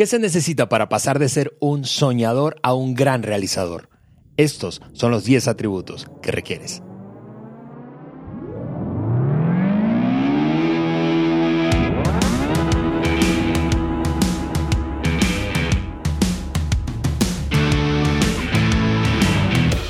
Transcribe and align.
¿Qué 0.00 0.06
se 0.06 0.18
necesita 0.18 0.70
para 0.70 0.88
pasar 0.88 1.18
de 1.18 1.28
ser 1.28 1.58
un 1.60 1.84
soñador 1.84 2.56
a 2.62 2.72
un 2.72 2.94
gran 2.94 3.22
realizador? 3.22 3.90
Estos 4.38 4.80
son 4.94 5.10
los 5.10 5.24
10 5.24 5.46
atributos 5.46 6.06
que 6.22 6.32
requieres. 6.32 6.80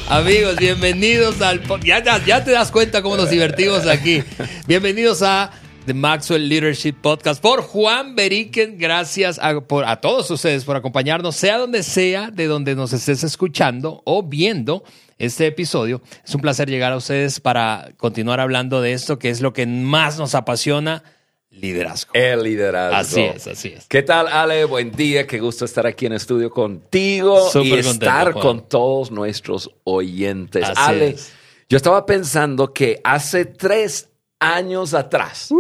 Amigos, 0.08 0.56
bienvenidos 0.56 1.40
al 1.40 1.61
podcast. 1.61 2.04
Ya, 2.04 2.27
ya, 2.27 2.45
te 2.45 2.50
das 2.50 2.72
cuenta 2.72 3.00
cómo 3.00 3.16
nos 3.16 3.30
divertimos 3.30 3.86
aquí. 3.86 4.24
Bienvenidos 4.66 5.22
a 5.22 5.52
Maxwell 5.95 6.48
Leadership 6.48 6.95
Podcast 7.00 7.43
por 7.43 7.62
Juan 7.62 8.14
Beriken. 8.14 8.79
Gracias 8.79 9.39
a, 9.40 9.61
por, 9.61 9.84
a 9.84 10.00
todos 10.00 10.30
ustedes 10.30 10.64
por 10.64 10.77
acompañarnos, 10.77 11.36
sea 11.36 11.59
donde 11.59 11.82
sea, 11.82 12.30
de 12.30 12.46
donde 12.46 12.75
nos 12.75 12.93
estés 12.93 13.25
escuchando 13.25 14.03
o 14.04 14.22
viendo 14.22 14.82
este 15.18 15.46
episodio. 15.46 16.00
Es 16.25 16.35
un 16.35 16.40
placer 16.40 16.68
llegar 16.71 16.93
a 16.93 16.96
ustedes 16.96 17.40
para 17.40 17.90
continuar 17.96 18.40
hablando 18.40 18.80
de 18.80 18.93
esto, 18.93 19.18
que 19.18 19.30
es 19.30 19.40
lo 19.40 19.53
que 19.53 19.66
más 19.66 20.18
nos 20.18 20.35
apasiona 20.35 21.03
liderazgo. 21.50 22.13
El 22.14 22.43
liderazgo. 22.44 22.96
Así 22.96 23.21
es, 23.22 23.46
así 23.46 23.68
es. 23.77 23.86
¿Qué 23.86 24.02
tal, 24.02 24.29
Ale? 24.29 24.64
Buen 24.64 24.93
día, 24.93 25.27
qué 25.27 25.38
gusto 25.41 25.64
estar 25.64 25.86
aquí 25.86 26.07
en 26.07 26.13
estudio 26.14 26.49
contigo 26.50 27.50
Súper 27.50 27.66
y 27.66 27.71
contento, 27.82 27.91
estar 28.07 28.32
Juan. 28.32 28.43
con 28.43 28.68
todos 28.68 29.11
nuestros 29.11 29.71
oyentes. 29.85 30.64
Así 30.64 30.75
Ale, 30.77 31.08
es. 31.11 31.32
yo 31.68 31.77
estaba 31.77 32.06
pensando 32.06 32.72
que 32.72 33.00
hace 33.05 33.44
tres 33.44 34.08
años 34.38 34.94
atrás 34.94 35.50
Uh. 35.50 35.58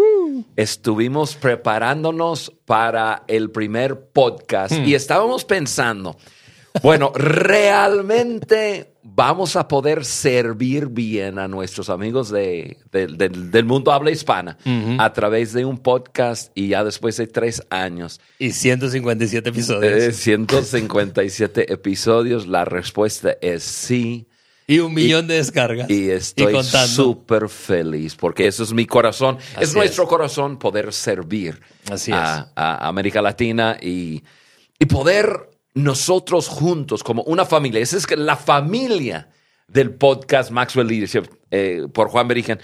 Estuvimos 0.56 1.34
preparándonos 1.36 2.52
para 2.64 3.24
el 3.28 3.50
primer 3.50 4.00
podcast 4.12 4.72
Hmm. 4.74 4.84
y 4.86 4.94
estábamos 4.94 5.44
pensando, 5.44 6.16
bueno, 6.82 7.12
realmente 7.14 8.92
vamos 9.02 9.56
a 9.56 9.66
poder 9.66 10.04
servir 10.04 10.86
bien 10.86 11.38
a 11.38 11.48
nuestros 11.48 11.90
amigos 11.90 12.30
de, 12.30 12.76
de- 12.92 13.06
del- 13.08 13.50
del 13.50 13.64
mundo 13.64 13.90
habla 13.92 14.10
hispana 14.10 14.56
a 14.98 15.12
través 15.12 15.52
de 15.52 15.64
un 15.64 15.78
podcast 15.78 16.52
y 16.54 16.68
ya 16.68 16.84
después 16.84 17.16
de 17.16 17.26
tres 17.26 17.62
años, 17.70 18.20
Y 18.38 18.52
157 18.52 19.48
episodios. 19.48 19.92
eh, 19.92 20.12
157 20.12 21.72
episodios, 21.72 22.46
la 22.46 22.64
respuesta 22.64 23.36
es 23.40 23.62
sí. 23.62 24.26
Y 24.70 24.78
un 24.78 24.94
millón 24.94 25.26
de 25.26 25.34
descargas. 25.34 25.90
Y 25.90 26.10
estoy 26.10 26.62
súper 26.62 27.48
feliz 27.48 28.14
porque 28.14 28.46
eso 28.46 28.62
es 28.62 28.72
mi 28.72 28.86
corazón. 28.86 29.36
Así 29.56 29.64
es 29.64 29.74
nuestro 29.74 30.04
es. 30.04 30.08
corazón 30.08 30.58
poder 30.60 30.92
servir 30.92 31.60
Así 31.90 32.12
a, 32.12 32.52
a 32.54 32.86
América 32.86 33.20
Latina 33.20 33.76
y, 33.80 34.22
y 34.78 34.86
poder 34.86 35.50
nosotros 35.74 36.46
juntos 36.46 37.02
como 37.02 37.24
una 37.24 37.44
familia. 37.44 37.80
Esa 37.80 37.96
es 37.96 38.06
que 38.06 38.16
la 38.16 38.36
familia 38.36 39.28
del 39.66 39.92
podcast 39.94 40.52
Maxwell 40.52 40.86
Leadership 40.86 41.24
eh, 41.50 41.88
por 41.92 42.08
Juan 42.08 42.28
Berigen. 42.28 42.60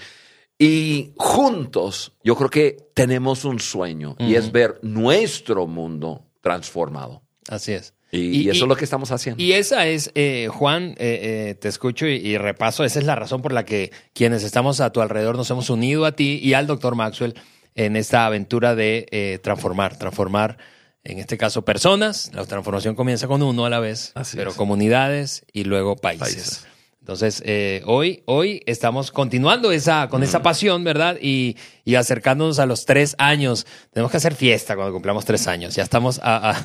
Y 0.57 1.11
juntos 1.17 2.13
yo 2.23 2.37
creo 2.37 2.49
que 2.49 2.77
tenemos 2.93 3.43
un 3.43 3.59
sueño 3.59 4.15
y 4.17 4.35
es 4.35 4.51
ver 4.53 4.79
nuestro 4.81 5.67
mundo 5.67 6.25
transformado. 6.41 7.21
Así 7.49 7.73
es. 7.73 7.93
Y, 8.11 8.19
y 8.43 8.49
eso 8.49 8.63
es 8.65 8.69
lo 8.69 8.75
que 8.77 8.85
estamos 8.85 9.11
haciendo. 9.11 9.41
Y 9.43 9.51
esa 9.53 9.85
es, 9.85 10.11
eh, 10.15 10.47
Juan, 10.49 10.91
eh, 10.97 11.49
eh, 11.49 11.55
te 11.55 11.67
escucho 11.67 12.07
y, 12.07 12.13
y 12.15 12.37
repaso, 12.37 12.83
esa 12.85 12.99
es 12.99 13.05
la 13.05 13.15
razón 13.15 13.41
por 13.41 13.51
la 13.51 13.65
que 13.65 13.91
quienes 14.13 14.43
estamos 14.43 14.79
a 14.79 14.91
tu 14.91 15.01
alrededor 15.01 15.35
nos 15.35 15.49
hemos 15.51 15.69
unido 15.69 16.05
a 16.05 16.13
ti 16.13 16.39
y 16.41 16.53
al 16.53 16.67
doctor 16.67 16.95
Maxwell 16.95 17.33
en 17.75 17.95
esta 17.95 18.25
aventura 18.25 18.75
de 18.75 19.07
eh, 19.11 19.39
transformar, 19.43 19.97
transformar, 19.99 20.57
en 21.03 21.19
este 21.19 21.37
caso, 21.37 21.63
personas. 21.63 22.31
La 22.33 22.45
transformación 22.45 22.95
comienza 22.95 23.27
con 23.27 23.41
uno 23.43 23.65
a 23.65 23.69
la 23.69 23.79
vez, 23.79 24.13
Así 24.15 24.35
pero 24.37 24.51
es. 24.51 24.55
comunidades 24.55 25.45
y 25.53 25.65
luego 25.65 25.95
países. 25.95 26.27
Países. 26.35 26.67
Entonces, 27.07 27.41
eh, 27.45 27.83
hoy, 27.85 28.21
hoy 28.25 28.61
estamos 28.65 29.11
continuando 29.13 29.71
esa, 29.71 30.09
con 30.09 30.23
esa 30.23 30.41
pasión, 30.41 30.83
¿verdad? 30.83 31.17
Y, 31.21 31.55
y 31.85 31.95
acercándonos 31.95 32.59
a 32.59 32.65
los 32.65 32.83
tres 32.83 33.15
años. 33.17 33.65
Tenemos 33.93 34.11
que 34.11 34.17
hacer 34.17 34.35
fiesta 34.35 34.75
cuando 34.75 34.91
cumplamos 34.91 35.23
tres 35.23 35.47
años. 35.47 35.73
Ya 35.73 35.83
estamos 35.83 36.19
a, 36.21 36.51
a, 36.51 36.63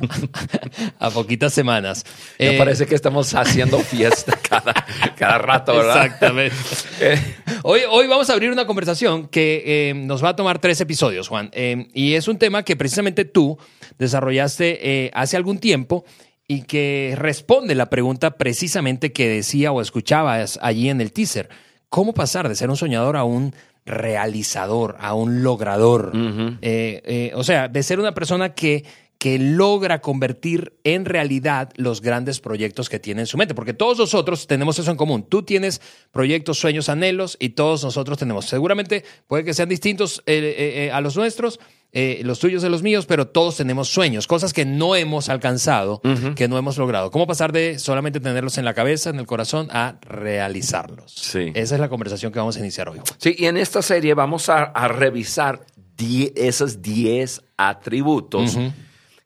a 0.99 1.11
poquitas 1.11 1.55
semanas. 1.55 2.05
Me 2.41 2.57
Eh, 2.57 2.59
parece 2.59 2.87
que 2.87 2.97
estamos 2.97 3.33
haciendo 3.37 3.79
fiesta 3.79 4.37
cada, 4.49 4.75
cada 5.17 5.39
rato, 5.39 5.77
¿verdad? 5.77 6.07
Exactamente. 6.07 6.57
Hoy, 7.63 7.83
hoy 7.89 8.09
vamos 8.09 8.29
a 8.29 8.33
abrir 8.33 8.51
una 8.51 8.67
conversación 8.67 9.29
que 9.29 9.63
eh, 9.65 9.95
nos 9.95 10.25
va 10.25 10.31
a 10.31 10.37
tomar 10.37 10.59
tres 10.59 10.81
episodios, 10.81 11.29
Juan. 11.29 11.51
Eh, 11.53 11.87
y 11.95 12.15
es 12.15 12.27
un 12.27 12.37
tema 12.37 12.65
que 12.65 12.75
precisamente 12.75 13.25
tú 13.25 13.57
desarrollaste 14.01 15.05
eh, 15.05 15.11
hace 15.15 15.37
algún 15.37 15.59
tiempo 15.59 16.05
y 16.53 16.63
que 16.65 17.15
responde 17.17 17.75
la 17.75 17.89
pregunta 17.89 18.33
precisamente 18.33 19.13
que 19.13 19.27
decía 19.27 19.73
o 19.73 19.81
escuchabas 19.81 20.59
allí 20.61 20.91
en 20.91 21.01
el 21.01 21.11
teaser. 21.11 21.49
¿Cómo 21.89 22.13
pasar 22.13 22.47
de 22.47 22.55
ser 22.55 22.69
un 22.69 22.77
soñador 22.77 23.17
a 23.17 23.25
un 23.25 23.55
realizador, 23.87 24.97
a 25.01 25.15
un 25.15 25.43
logrador? 25.43 26.13
Eh, 26.15 27.01
eh, 27.07 27.33
o 27.35 27.43
sea, 27.43 27.69
de 27.69 27.83
ser 27.83 28.01
una 28.01 28.13
persona 28.13 28.55
que, 28.55 28.85
que 29.23 29.39
logra 29.39 30.01
convertir 30.01 30.81
en 30.83 31.05
realidad 31.05 31.71
los 31.77 32.01
grandes 32.01 32.41
proyectos 32.41 32.89
que 32.89 32.99
tiene 32.99 33.21
en 33.21 33.29
su 33.29 33.39
mente. 33.39 33.55
Porque 33.55 33.73
todos 33.73 33.97
nosotros 33.99 34.49
tenemos 34.49 34.81
eso 34.81 34.91
en 34.91 34.97
común. 34.97 35.23
Tú 35.29 35.45
tienes 35.45 35.81
proyectos, 36.11 36.59
sueños, 36.59 36.89
anhelos 36.89 37.37
y 37.39 37.51
todos 37.51 37.85
nosotros 37.85 38.19
tenemos. 38.19 38.47
Seguramente 38.47 39.05
puede 39.29 39.45
que 39.45 39.55
sean 39.55 39.69
distintos 39.69 40.25
eh, 40.27 40.39
eh, 40.59 40.87
eh, 40.87 40.91
a 40.91 41.01
los 41.01 41.17
nuestros, 41.17 41.61
eh, 41.93 42.23
los 42.25 42.41
tuyos 42.41 42.63
de 42.63 42.71
los 42.71 42.83
míos, 42.83 43.07
pero 43.07 43.29
todos 43.29 43.59
tenemos 43.59 43.89
sueños, 43.91 44.27
cosas 44.27 44.53
que 44.53 44.65
no 44.65 44.97
hemos 44.97 45.29
alcanzado, 45.29 46.01
que 46.35 46.49
no 46.49 46.59
hemos 46.59 46.77
logrado. 46.77 47.13
¿Cómo 47.13 47.29
pasar 47.29 47.53
de 47.53 47.79
solamente 47.79 48.19
tenerlos 48.19 48.59
en 48.59 48.65
la 48.65 48.75
cabeza, 48.75 49.11
en 49.11 49.21
el 49.21 49.27
corazón, 49.27 49.69
a 49.71 50.01
realizarlos? 50.01 51.13
Sí. 51.15 51.53
Esa 51.55 51.77
es 51.77 51.81
la 51.81 51.89
conversación 51.89 52.33
que 52.33 52.41
vamos 52.41 52.57
a 52.57 52.59
iniciar 52.59 52.89
hoy. 52.89 52.99
Sí, 53.19 53.37
y 53.39 53.45
en 53.47 53.57
esta 53.57 53.83
serie 53.83 54.15
vamos 54.15 54.49
a, 54.49 54.65
a 54.65 54.89
revisar 54.89 55.65
die- 55.97 56.33
esos 56.35 56.83
10 56.83 57.41
atributos 57.57 58.59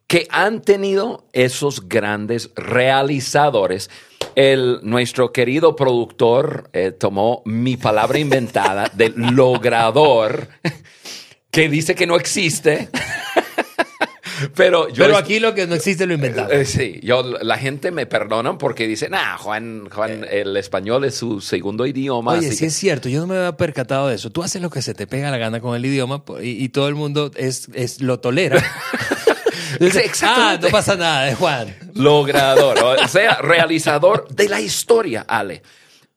que 0.06 0.26
han 0.30 0.62
tenido 0.62 1.26
esos 1.32 1.88
grandes 1.88 2.50
realizadores. 2.54 3.90
El, 4.34 4.80
nuestro 4.82 5.32
querido 5.32 5.74
productor 5.76 6.70
eh, 6.72 6.92
tomó 6.92 7.42
mi 7.44 7.76
palabra 7.76 8.18
inventada 8.18 8.90
del 8.94 9.14
logrador, 9.34 10.48
que 11.50 11.68
dice 11.68 11.94
que 11.94 12.06
no 12.06 12.16
existe. 12.16 12.88
Pero 14.54 14.88
yo 14.88 15.04
Pero 15.04 15.16
aquí 15.16 15.40
lo 15.40 15.54
que 15.54 15.66
no 15.66 15.74
existe 15.74 16.04
lo 16.06 16.12
inventamos. 16.12 16.52
eh, 16.52 16.66
sí, 16.66 17.00
yo, 17.02 17.22
la 17.22 17.56
gente 17.56 17.90
me 17.90 18.04
perdona 18.04 18.58
porque 18.58 18.86
dice, 18.86 19.08
nah, 19.08 19.38
Juan, 19.38 19.88
Juan, 19.88 20.26
el 20.30 20.54
español 20.58 21.04
es 21.04 21.14
su 21.14 21.40
segundo 21.40 21.86
idioma. 21.86 22.34
Eh. 22.34 22.38
Oye, 22.40 22.52
sí 22.52 22.58
que-". 22.58 22.66
es 22.66 22.74
cierto, 22.74 23.08
yo 23.08 23.20
no 23.20 23.26
me 23.28 23.36
había 23.36 23.56
percatado 23.56 24.08
de 24.08 24.16
eso. 24.16 24.30
Tú 24.30 24.42
haces 24.42 24.60
lo 24.60 24.68
que 24.68 24.82
se 24.82 24.92
te 24.92 25.06
pega 25.06 25.30
la 25.30 25.38
gana 25.38 25.60
con 25.60 25.74
el 25.74 25.86
idioma 25.86 26.22
y, 26.42 26.62
y 26.62 26.68
todo 26.68 26.88
el 26.88 26.94
mundo 26.94 27.30
es, 27.34 27.68
es, 27.72 28.02
lo 28.02 28.20
tolera. 28.20 28.62
Ah, 30.22 30.58
no 30.60 30.68
pasa 30.68 30.96
nada, 30.96 31.30
eh, 31.30 31.34
Juan. 31.34 31.74
logrador, 31.94 32.78
o 32.78 33.08
sea, 33.08 33.36
realizador 33.36 34.28
de 34.28 34.48
la 34.48 34.60
historia, 34.60 35.24
Ale. 35.28 35.62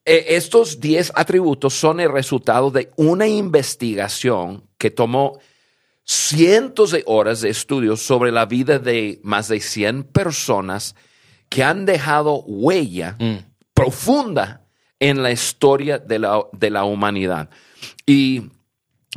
Eh, 0.05 0.35
estos 0.35 0.79
10 0.79 1.11
atributos 1.15 1.73
son 1.73 1.99
el 1.99 2.11
resultado 2.11 2.71
de 2.71 2.91
una 2.95 3.27
investigación 3.27 4.63
que 4.77 4.89
tomó 4.89 5.39
cientos 6.03 6.91
de 6.91 7.03
horas 7.05 7.41
de 7.41 7.49
estudios 7.49 8.01
sobre 8.01 8.31
la 8.31 8.45
vida 8.45 8.79
de 8.79 9.19
más 9.23 9.47
de 9.47 9.59
100 9.59 10.05
personas 10.05 10.95
que 11.49 11.63
han 11.63 11.85
dejado 11.85 12.41
huella 12.41 13.17
profunda 13.75 14.65
en 14.99 15.21
la 15.21 15.31
historia 15.31 15.99
de 15.99 16.19
la, 16.19 16.43
de 16.51 16.69
la 16.71 16.83
humanidad. 16.83 17.49
Y 18.05 18.49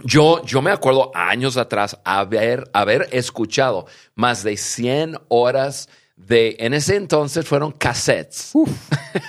yo, 0.05 0.43
yo 0.45 0.63
me 0.63 0.71
acuerdo 0.71 1.11
años 1.15 1.57
atrás 1.57 1.99
haber, 2.05 2.71
haber 2.73 3.09
escuchado 3.13 3.87
más 4.15 4.43
de 4.43 4.57
100 4.57 5.19
horas 5.29 5.89
de, 6.17 6.57
en 6.61 6.73
ese 6.75 6.97
entonces 6.97 7.47
fueron 7.47 7.73
cassettes, 7.73 8.53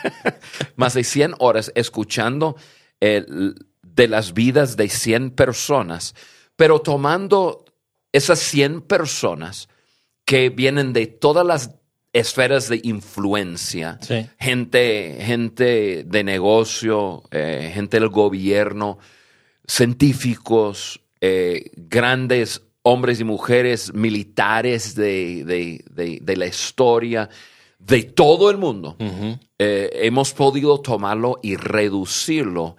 más 0.76 0.94
de 0.94 1.04
100 1.04 1.36
horas 1.40 1.72
escuchando 1.76 2.56
el- 3.00 3.56
de 3.82 4.08
las 4.08 4.34
vidas 4.34 4.76
de 4.76 4.90
100 4.90 5.32
personas, 5.32 6.16
pero 6.56 6.80
tomando 6.82 7.66
esas 8.12 8.40
100 8.40 8.82
personas 8.82 9.68
que 10.26 10.50
vienen 10.50 10.94
de 10.94 11.08
todas 11.08 11.46
las 11.46 11.72
esferas 12.14 12.70
de 12.70 12.80
influencia, 12.84 13.98
Sí. 14.02 14.28
gente, 14.40 15.18
gente 15.22 16.04
de 16.06 16.24
negocio, 16.24 17.24
eh, 17.32 17.72
gente 17.74 18.00
del 18.00 18.10
gobierno, 18.10 19.00
científicos, 19.68 21.00
eh, 21.22 21.72
grandes 21.76 22.62
hombres 22.82 23.20
y 23.20 23.24
mujeres 23.24 23.94
militares 23.94 24.96
de, 24.96 25.44
de- 25.46 25.84
de- 25.90 26.20
de 26.22 26.38
la 26.38 26.48
historia, 26.48 27.30
de 27.80 28.04
todo 28.04 28.50
el 28.50 28.58
mundo, 28.58 28.96
eh, 29.60 29.90
hemos 29.94 30.34
podido 30.34 30.80
tomarlo 30.80 31.40
y 31.44 31.56
reducirlo 31.58 32.78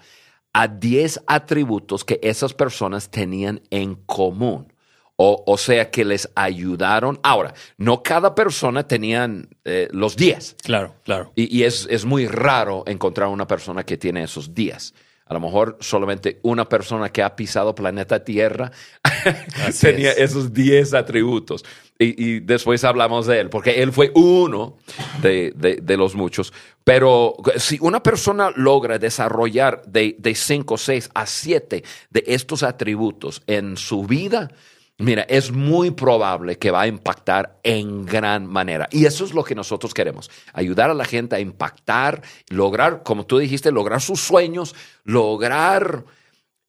a 0.53 0.69
10 0.69 1.21
atributos 1.27 2.05
que 2.05 2.21
esas 2.23 2.55
personas 2.55 3.11
tenían 3.11 3.61
en 3.71 3.95
común. 3.97 4.73
O, 5.17 5.45
o 5.47 5.57
sea 5.59 5.91
que 5.93 6.05
les 6.05 6.29
ayudaron. 6.35 7.21
Ahora, 7.23 7.55
no 7.79 8.03
cada 8.03 8.35
persona 8.35 8.87
tenían 8.89 9.49
eh, 9.65 9.89
los 9.93 10.17
10. 10.17 10.57
Claro, 10.65 10.97
claro. 11.05 11.33
Y, 11.37 11.57
y 11.57 11.63
es, 11.63 11.87
es 11.89 12.05
muy 12.05 12.27
raro 12.27 12.83
encontrar 12.87 13.29
una 13.29 13.47
persona 13.47 13.85
que 13.85 13.97
tiene 13.97 14.25
esos 14.25 14.53
10. 14.55 14.93
A 15.27 15.33
lo 15.35 15.41
mejor 15.41 15.79
solamente 15.81 16.39
una 16.43 16.69
persona 16.69 17.09
que 17.11 17.23
ha 17.23 17.35
pisado 17.35 17.75
planeta 17.75 18.23
Tierra 18.23 18.71
tenía 19.81 20.11
es. 20.13 20.19
esos 20.33 20.53
10 20.53 20.95
atributos. 20.95 21.65
Y, 21.99 22.23
y 22.23 22.41
después 22.41 22.83
hablamos 22.85 23.27
de 23.27 23.39
él, 23.41 23.51
porque 23.51 23.81
él 23.83 23.93
fue 23.93 24.11
uno 24.15 24.77
de, 25.23 25.53
de- 25.57 25.77
de 25.77 25.97
los 25.97 26.15
muchos. 26.17 26.53
Pero 26.83 27.37
si 27.57 27.79
una 27.81 28.03
persona 28.03 28.53
logra 28.57 28.99
desarrollar 28.99 29.83
de, 29.87 30.17
de 30.19 30.35
5, 30.35 30.77
6 30.77 31.11
a 31.15 31.25
7 31.27 31.85
de 32.11 32.25
estos 32.27 32.63
atributos 32.65 33.43
en 33.47 33.77
su 33.77 34.05
vida, 34.05 34.51
Mira, 34.99 35.23
es 35.29 35.51
muy 35.51 35.91
probable 35.91 36.57
que 36.57 36.71
va 36.71 36.83
a 36.83 36.87
impactar 36.87 37.59
en 37.65 38.07
gran 38.07 38.47
manera. 38.47 38.89
Y 38.93 39.07
eso 39.07 39.25
es 39.25 39.35
lo 39.35 39.43
que 39.43 39.57
nosotros 39.57 39.93
queremos. 39.93 40.31
Ayudar 40.53 40.89
a 40.89 40.95
la 40.95 41.05
gente 41.05 41.35
a 41.35 41.41
impactar, 41.41 42.23
lograr, 42.49 43.03
como 43.03 43.27
tú 43.27 43.39
dijiste, 43.39 43.73
lograr 43.73 44.01
sus 44.01 44.21
sueños, 44.21 44.75
lograr 45.03 46.05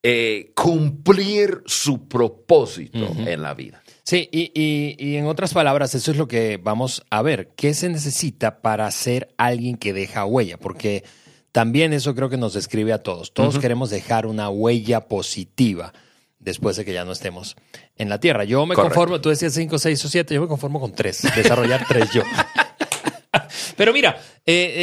eh, 0.07 0.51
cumplir 0.55 1.61
su 1.65 2.07
propósito 2.07 3.07
en 3.25 3.41
la 3.41 3.53
vida. 3.53 3.81
Sí, 4.03 4.29
y, 4.31 4.51
y- 4.53 4.95
y 4.99 5.15
en 5.17 5.25
otras 5.25 5.53
palabras, 5.53 5.95
eso 5.95 6.11
es 6.11 6.17
lo 6.17 6.27
que 6.27 6.59
vamos 6.61 7.03
a 7.09 7.21
ver. 7.23 7.49
¿Qué 7.55 7.73
se 7.73 7.89
necesita 7.89 8.61
para 8.61 8.89
ser 8.91 9.33
alguien 9.37 9.77
que 9.77 9.93
deja 9.93 10.25
huella? 10.25 10.57
Porque 10.57 11.03
también 11.51 11.91
eso 11.93 12.13
creo 12.13 12.29
que 12.29 12.37
nos 12.37 12.53
describe 12.53 12.93
a 12.93 13.01
todos. 13.01 13.33
Todos 13.33 13.57
queremos 13.59 13.89
dejar 13.89 14.27
una 14.27 14.49
huella 14.49 15.07
positiva 15.07 15.91
después 16.45 16.77
de 16.77 16.85
que 16.85 16.93
ya 16.93 17.03
no 17.03 17.11
estemos 17.11 17.57
en 17.97 18.07
la 18.07 18.19
Tierra. 18.19 18.45
Yo 18.45 18.65
me 18.65 18.75
Correcto. 18.75 18.95
conformo, 18.95 19.21
tú 19.21 19.29
decías 19.29 19.53
cinco, 19.53 19.77
seis 19.77 20.03
o 20.05 20.07
siete, 20.07 20.35
yo 20.35 20.41
me 20.41 20.47
conformo 20.47 20.79
con 20.79 20.93
tres, 20.93 21.23
desarrollar 21.35 21.85
tres 21.87 22.09
yo. 22.13 22.21
Pero 23.77 23.91
mira, 23.91 24.17
eh, 24.45 24.73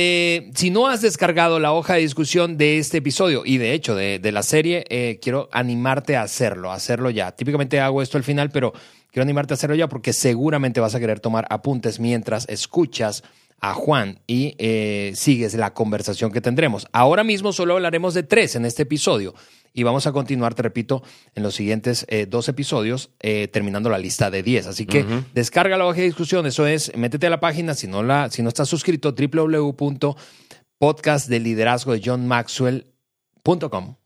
eh, 0.45 0.51
si 0.55 0.71
no 0.71 0.87
has 0.87 1.01
descargado 1.01 1.59
la 1.59 1.73
hoja 1.73 1.95
de 1.95 2.01
discusión 2.01 2.59
de 2.59 2.79
este 2.79 2.99
episodio 2.99 3.43
y 3.47 3.57
de 3.57 3.73
hecho 3.73 3.95
de, 3.95 4.19
de 4.19 4.33
la 4.33 4.43
serie, 4.43 4.85
eh, 4.91 5.19
quiero 5.23 5.49
animarte 5.53 6.17
a 6.17 6.23
hacerlo, 6.23 6.71
a 6.71 6.75
hacerlo 6.75 7.09
ya. 7.09 7.33
Típicamente 7.33 7.81
hago 7.81 8.03
esto 8.03 8.19
al 8.19 8.25
final, 8.25 8.51
pero 8.51 8.75
quiero 9.11 9.23
animarte 9.23 9.55
a 9.55 9.57
hacerlo 9.57 9.77
ya 9.77 9.89
porque 9.89 10.13
seguramente 10.13 10.81
vas 10.81 10.95
a 10.95 11.01
querer 11.01 11.21
tomar 11.21 11.47
apuntes 11.49 12.01
mientras 12.01 12.47
escuchas 12.49 13.23
a 13.63 13.73
Juan 13.75 14.21
y 14.27 14.55
eh, 14.59 15.13
sigues 15.15 15.55
la 15.55 15.73
conversación 15.73 16.33
que 16.33 16.41
tendremos. 16.41 16.89
Ahora 16.93 17.23
mismo 17.25 17.53
solo 17.53 17.75
hablaremos 17.75 18.13
de 18.13 18.25
tres 18.25 18.57
en 18.57 18.65
este 18.67 18.83
episodio 18.83 19.35
y 19.73 19.85
vamos 19.85 20.09
a 20.09 20.13
continuar, 20.13 20.55
te 20.55 20.63
repito, 20.63 21.05
en 21.35 21.43
los 21.45 21.55
siguientes 21.55 22.05
eh, 22.09 22.27
dos 22.29 22.49
episodios, 22.49 23.11
eh, 23.21 23.47
terminando 23.49 23.89
la 23.89 23.99
lista 23.99 24.31
de 24.31 24.43
10. 24.43 24.67
Así 24.67 24.85
que 24.85 25.07
descarga 25.33 25.79
la 25.79 25.87
hoja 25.87 26.01
de 26.01 26.07
discusión, 26.07 26.45
eso 26.45 26.67
es, 26.67 26.95
métete 26.97 27.29
a 27.29 27.31
la 27.31 27.39
página, 27.41 27.75
si 27.75 27.87
no, 27.87 28.03
la, 28.03 28.29
si 28.29 28.43
no 28.43 28.49
estás 28.49 28.69
suscrito, 28.69 29.15
www.podcastdeliderazgo 29.15 31.93
de 31.93 32.03
John 32.05 32.27
Maxwell.com 32.27 34.02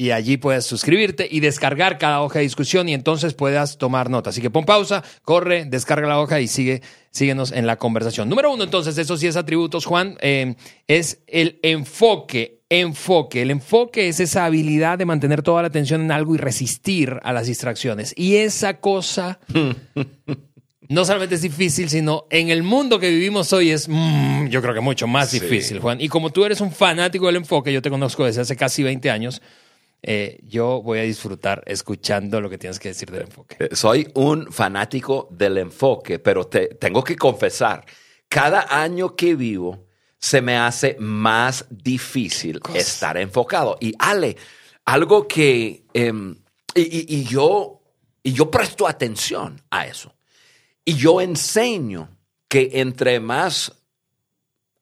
y 0.00 0.12
allí 0.12 0.38
puedes 0.38 0.64
suscribirte 0.64 1.28
y 1.30 1.40
descargar 1.40 1.98
cada 1.98 2.22
hoja 2.22 2.38
de 2.38 2.44
discusión 2.44 2.88
y 2.88 2.94
entonces 2.94 3.34
puedas 3.34 3.76
tomar 3.76 4.08
nota. 4.08 4.30
Así 4.30 4.40
que 4.40 4.48
pon 4.48 4.64
pausa, 4.64 5.04
corre, 5.24 5.66
descarga 5.66 6.08
la 6.08 6.18
hoja 6.18 6.40
y 6.40 6.48
sigue, 6.48 6.80
síguenos 7.10 7.52
en 7.52 7.66
la 7.66 7.76
conversación. 7.76 8.30
Número 8.30 8.50
uno, 8.50 8.64
entonces, 8.64 8.96
esos 8.96 9.20
10 9.20 9.36
atributos, 9.36 9.84
Juan, 9.84 10.16
eh, 10.22 10.54
es 10.88 11.18
el 11.26 11.58
enfoque. 11.62 12.62
Enfoque. 12.70 13.42
El 13.42 13.50
enfoque 13.50 14.08
es 14.08 14.20
esa 14.20 14.46
habilidad 14.46 14.96
de 14.96 15.04
mantener 15.04 15.42
toda 15.42 15.60
la 15.60 15.68
atención 15.68 16.00
en 16.00 16.12
algo 16.12 16.34
y 16.34 16.38
resistir 16.38 17.18
a 17.22 17.34
las 17.34 17.46
distracciones. 17.46 18.14
Y 18.16 18.36
esa 18.36 18.80
cosa 18.80 19.38
no 20.88 21.04
solamente 21.04 21.34
es 21.34 21.42
difícil, 21.42 21.90
sino 21.90 22.24
en 22.30 22.48
el 22.48 22.62
mundo 22.62 22.98
que 22.98 23.10
vivimos 23.10 23.52
hoy 23.52 23.70
es, 23.70 23.86
mm, 23.86 24.46
yo 24.46 24.62
creo 24.62 24.72
que 24.72 24.80
mucho 24.80 25.06
más 25.06 25.28
Sí. 25.28 25.40
difícil, 25.40 25.78
Juan. 25.78 26.00
Y 26.00 26.08
como 26.08 26.30
tú 26.30 26.44
eres 26.46 26.62
un 26.62 26.72
fanático 26.72 27.26
del 27.26 27.36
enfoque, 27.36 27.70
yo 27.72 27.82
te 27.82 27.90
conozco 27.90 28.24
desde 28.24 28.40
hace 28.40 28.56
casi 28.56 28.82
20 28.82 29.10
años, 29.10 29.42
eh, 30.02 30.40
yo 30.44 30.82
voy 30.82 30.98
a 30.98 31.02
disfrutar 31.02 31.62
escuchando 31.66 32.40
lo 32.40 32.48
que 32.48 32.58
tienes 32.58 32.78
que 32.78 32.88
decir 32.88 33.10
del 33.10 33.22
enfoque. 33.22 33.56
Eh, 33.58 33.76
Soy 33.76 34.10
un 34.14 34.50
fanático 34.52 35.28
del 35.30 35.58
enfoque, 35.58 36.18
pero 36.18 36.46
te, 36.46 36.68
tengo 36.68 37.04
que 37.04 37.16
confesar, 37.16 37.84
cada 38.28 38.66
año 38.82 39.14
que 39.16 39.34
vivo 39.34 39.86
se 40.18 40.40
me 40.42 40.56
hace 40.56 40.96
más 40.98 41.64
difícil 41.70 42.60
estar 42.74 43.16
enfocado. 43.16 43.76
Y 43.80 43.94
Ale, 43.98 44.36
algo 44.84 45.26
que... 45.26 45.84
em, 45.94 46.36
y, 46.74 46.80
y- 46.82 47.06
y 47.20 47.24
yo, 47.24 47.82
y 48.22 48.32
yo 48.32 48.50
presto 48.50 48.86
atención 48.86 49.60
a 49.70 49.86
eso. 49.86 50.14
Y 50.84 50.94
yo 50.94 51.20
enseño 51.20 52.16
que 52.48 52.70
entre 52.74 53.18
más 53.20 53.72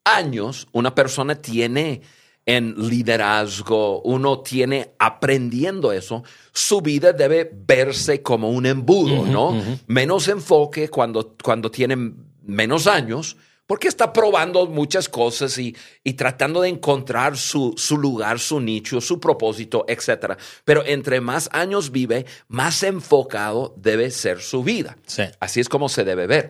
años 0.03 0.67
una 0.71 0.93
persona 0.95 1.35
tiene 1.41 2.01
en 2.49 2.73
liderazgo, 2.89 4.01
uno 4.01 4.39
tiene 4.39 4.95
aprendiendo 4.97 5.91
eso, 5.91 6.23
su 6.51 6.81
vida 6.81 7.13
debe 7.13 7.47
verse 7.53 8.23
como 8.23 8.49
un 8.49 8.65
embudo, 8.65 9.23
¿no? 9.23 9.55
Menos 9.85 10.27
enfoque 10.29 10.89
cuando, 10.89 11.35
cuando 11.43 11.69
tienen 11.69 12.15
menos 12.41 12.87
años, 12.87 13.37
porque 13.67 13.87
está 13.87 14.11
probando 14.11 14.65
muchas 14.65 15.07
cosas 15.07 15.59
y, 15.59 15.75
y 16.03 16.13
tratando 16.13 16.61
de 16.61 16.69
encontrar 16.69 17.37
su, 17.37 17.75
su 17.77 17.99
lugar, 17.99 18.39
su 18.39 18.59
nicho, 18.59 18.99
su 18.99 19.19
propósito, 19.19 19.85
etc. 19.87 20.33
Pero 20.65 20.83
entre 20.87 21.21
más 21.21 21.49
años 21.53 21.91
vive, 21.91 22.25
más 22.47 22.81
enfocado 22.81 23.75
debe 23.77 24.09
ser 24.09 24.41
su 24.41 24.63
vida. 24.63 24.97
Sí. 25.05 25.21
Así 25.39 25.59
es 25.59 25.69
como 25.69 25.87
se 25.87 26.03
debe 26.03 26.25
ver. 26.25 26.49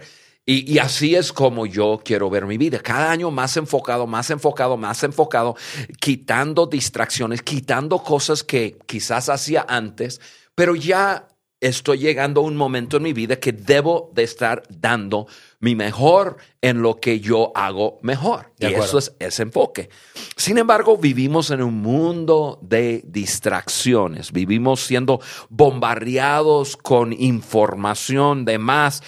Y, 0.51 0.73
y 0.73 0.79
así 0.79 1.13
es 1.13 1.31
como 1.31 1.67
yo 1.67 2.01
quiero 2.03 2.27
ver 2.27 2.47
mi 2.47 2.57
vida. 2.57 2.79
Cada 2.79 3.11
año 3.11 3.29
más 3.29 3.55
enfocado, 3.55 4.07
más 4.07 4.31
enfocado, 4.31 4.77
más 4.77 5.03
enfocado, 5.03 5.55
quitando 5.99 6.65
distracciones, 6.65 7.43
quitando 7.43 7.99
cosas 7.99 8.43
que 8.43 8.75
quizás 8.87 9.29
hacía 9.29 9.63
antes, 9.69 10.19
pero 10.55 10.73
ya 10.73 11.27
estoy 11.59 11.99
llegando 11.99 12.41
a 12.41 12.45
un 12.45 12.55
momento 12.55 12.97
en 12.97 13.03
mi 13.03 13.13
vida 13.13 13.35
que 13.35 13.51
debo 13.51 14.11
de 14.15 14.23
estar 14.23 14.63
dando 14.69 15.27
mi 15.59 15.75
mejor 15.75 16.37
en 16.61 16.81
lo 16.81 16.99
que 16.99 17.19
yo 17.19 17.51
hago 17.53 17.99
mejor. 18.01 18.51
De 18.57 18.67
y 18.67 18.73
acuerdo. 18.73 18.85
eso 18.85 18.97
es 18.97 19.13
ese 19.19 19.43
enfoque. 19.43 19.89
Sin 20.35 20.57
embargo, 20.57 20.97
vivimos 20.97 21.51
en 21.51 21.61
un 21.61 21.75
mundo 21.81 22.59
de 22.63 23.03
distracciones. 23.05 24.31
Vivimos 24.31 24.79
siendo 24.79 25.19
bombardeados 25.49 26.75
con 26.75 27.13
información 27.13 28.45
de 28.45 28.57
más. 28.57 29.03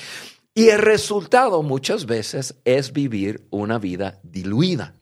Y 0.53 0.68
el 0.69 0.80
resultado 0.80 1.63
muchas 1.63 2.06
veces 2.06 2.56
es 2.65 2.92
vivir 2.92 3.45
una 3.51 3.79
vida 3.79 4.20
diluida. 4.24 4.93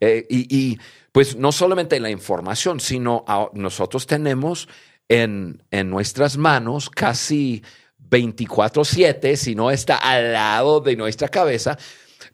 Eh, 0.00 0.26
y, 0.28 0.56
y, 0.56 0.78
pues 1.12 1.36
no 1.36 1.52
solamente 1.52 2.00
la 2.00 2.10
información, 2.10 2.80
sino 2.80 3.24
a- 3.28 3.48
nosotros 3.54 4.06
tenemos 4.06 4.68
en, 5.08 5.62
en 5.70 5.88
nuestras 5.88 6.36
manos 6.36 6.90
casi 6.90 7.62
24/7, 8.10 9.36
si 9.36 9.54
no 9.54 9.70
está 9.70 9.96
al 9.96 10.32
lado 10.32 10.80
de 10.80 10.96
nuestra 10.96 11.28
cabeza, 11.28 11.78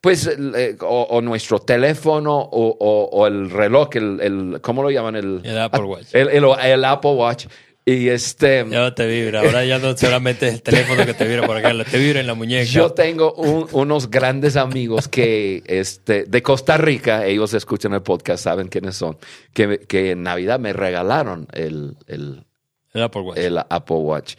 pues 0.00 0.26
eh, 0.26 0.76
o, 0.80 1.02
o 1.10 1.20
nuestro 1.20 1.58
teléfono 1.60 2.36
o, 2.38 2.76
o- 2.80 3.08
o 3.12 3.26
el 3.26 3.50
reloj, 3.50 3.90
el, 3.94 4.20
el- 4.20 4.60
¿cómo 4.60 4.82
lo 4.82 4.90
llaman? 4.90 5.16
El, 5.16 5.40
El 5.44 5.58
Apple 5.58 5.82
Watch. 5.82 6.06
El, 6.14 6.28
el- 6.28 6.44
el 6.62 6.84
Apple 6.84 7.10
Watch. 7.12 7.46
Y 7.84 8.08
este... 8.10 8.64
Ya 8.70 8.80
no 8.80 8.94
te 8.94 9.06
vibra, 9.08 9.40
ahora 9.40 9.64
ya 9.64 9.78
no 9.80 9.96
solamente 9.96 10.46
es 10.46 10.54
el 10.54 10.62
teléfono 10.62 11.04
que 11.04 11.14
te 11.14 11.26
vibra 11.26 11.46
por 11.46 11.56
acá, 11.56 11.72
te 11.84 11.98
vibra 11.98 12.20
en 12.20 12.28
la 12.28 12.34
muñeca. 12.34 12.64
Yo 12.70 12.90
tengo 12.92 13.32
un- 13.34 13.66
unos 13.72 14.08
grandes 14.08 14.54
amigos 14.56 15.08
que 15.08 15.64
este, 15.66 16.24
de 16.24 16.42
Costa 16.42 16.76
Rica, 16.76 17.26
ellos 17.26 17.54
escuchan 17.54 17.92
el 17.94 18.02
podcast, 18.02 18.44
saben 18.44 18.68
quiénes 18.68 18.94
son, 18.94 19.18
que, 19.52 19.80
que 19.88 20.12
en 20.12 20.22
Navidad 20.22 20.60
me 20.60 20.72
regalaron 20.72 21.48
el, 21.52 21.96
el, 22.06 22.44
el 22.92 23.02
Apple 23.02 23.22
Watch. 23.22 23.38
el 23.38 23.58
Apple 23.58 23.96
Watch. 23.96 24.34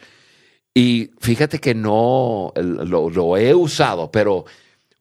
Y 0.72 1.10
fíjate 1.20 1.58
que 1.60 1.74
no 1.74 2.50
lo, 2.56 3.10
lo 3.10 3.36
he 3.36 3.54
usado, 3.54 4.10
pero 4.10 4.46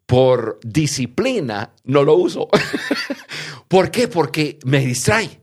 por 0.05 0.59
disciplina 0.63 1.71
no 1.85 2.03
lo 2.03 2.15
uso. 2.15 2.49
¿Por 3.69 3.89
qué? 3.89 4.09
Porque 4.09 4.59
me 4.65 4.79
distrae. 4.85 5.39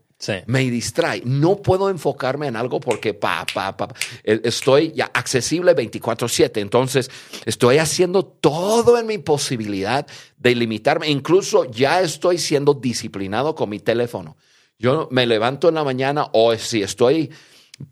Me 0.47 0.71
distrae. 0.71 1.23
No 1.25 1.63
puedo 1.63 1.89
enfocarme 1.89 2.47
en 2.47 2.57
algo 2.57 2.79
porque 2.79 3.15
pa, 3.15 3.47
pa, 3.53 3.77
pa, 3.77 3.89
estoy 4.23 4.93
ya 4.93 5.11
accesible 5.15 5.75
24/7. 5.75 6.61
Entonces, 6.61 7.11
estoy 7.47 7.79
haciendo 7.79 8.25
todo 8.25 8.99
en 8.99 9.07
mi 9.07 9.19
posibilidad 9.19 10.07
de 10.37 10.55
limitarme. 10.55 11.09
Incluso 11.09 11.71
ya 11.71 12.03
estoy 12.03 12.39
siendo 12.39 12.75
disciplinado 12.75 13.55
con 13.55 13.71
mi 13.71 13.81
teléfono. 13.81 14.37
Yo 14.79 15.09
me 15.11 15.27
levanto 15.27 15.69
en 15.69 15.77
la 15.77 15.85
mañana 15.85 16.29
o 16.33 16.55
si 16.57 16.83
estoy 16.83 17.31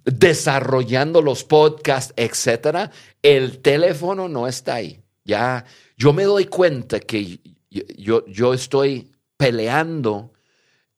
desarrollando 0.04 1.22
los 1.22 1.44
podcasts, 1.44 2.12
etcétera, 2.16 2.90
el 3.22 3.60
teléfono 3.60 4.28
no 4.28 4.46
está 4.46 4.74
ahí. 4.74 5.00
Ya 5.24 5.64
yo 5.96 6.12
me 6.12 6.24
doy 6.24 6.44
cuenta 6.44 7.00
que 7.00 7.40
yo, 7.70 8.26
yo 8.26 8.54
estoy 8.54 9.10
peleando 9.36 10.32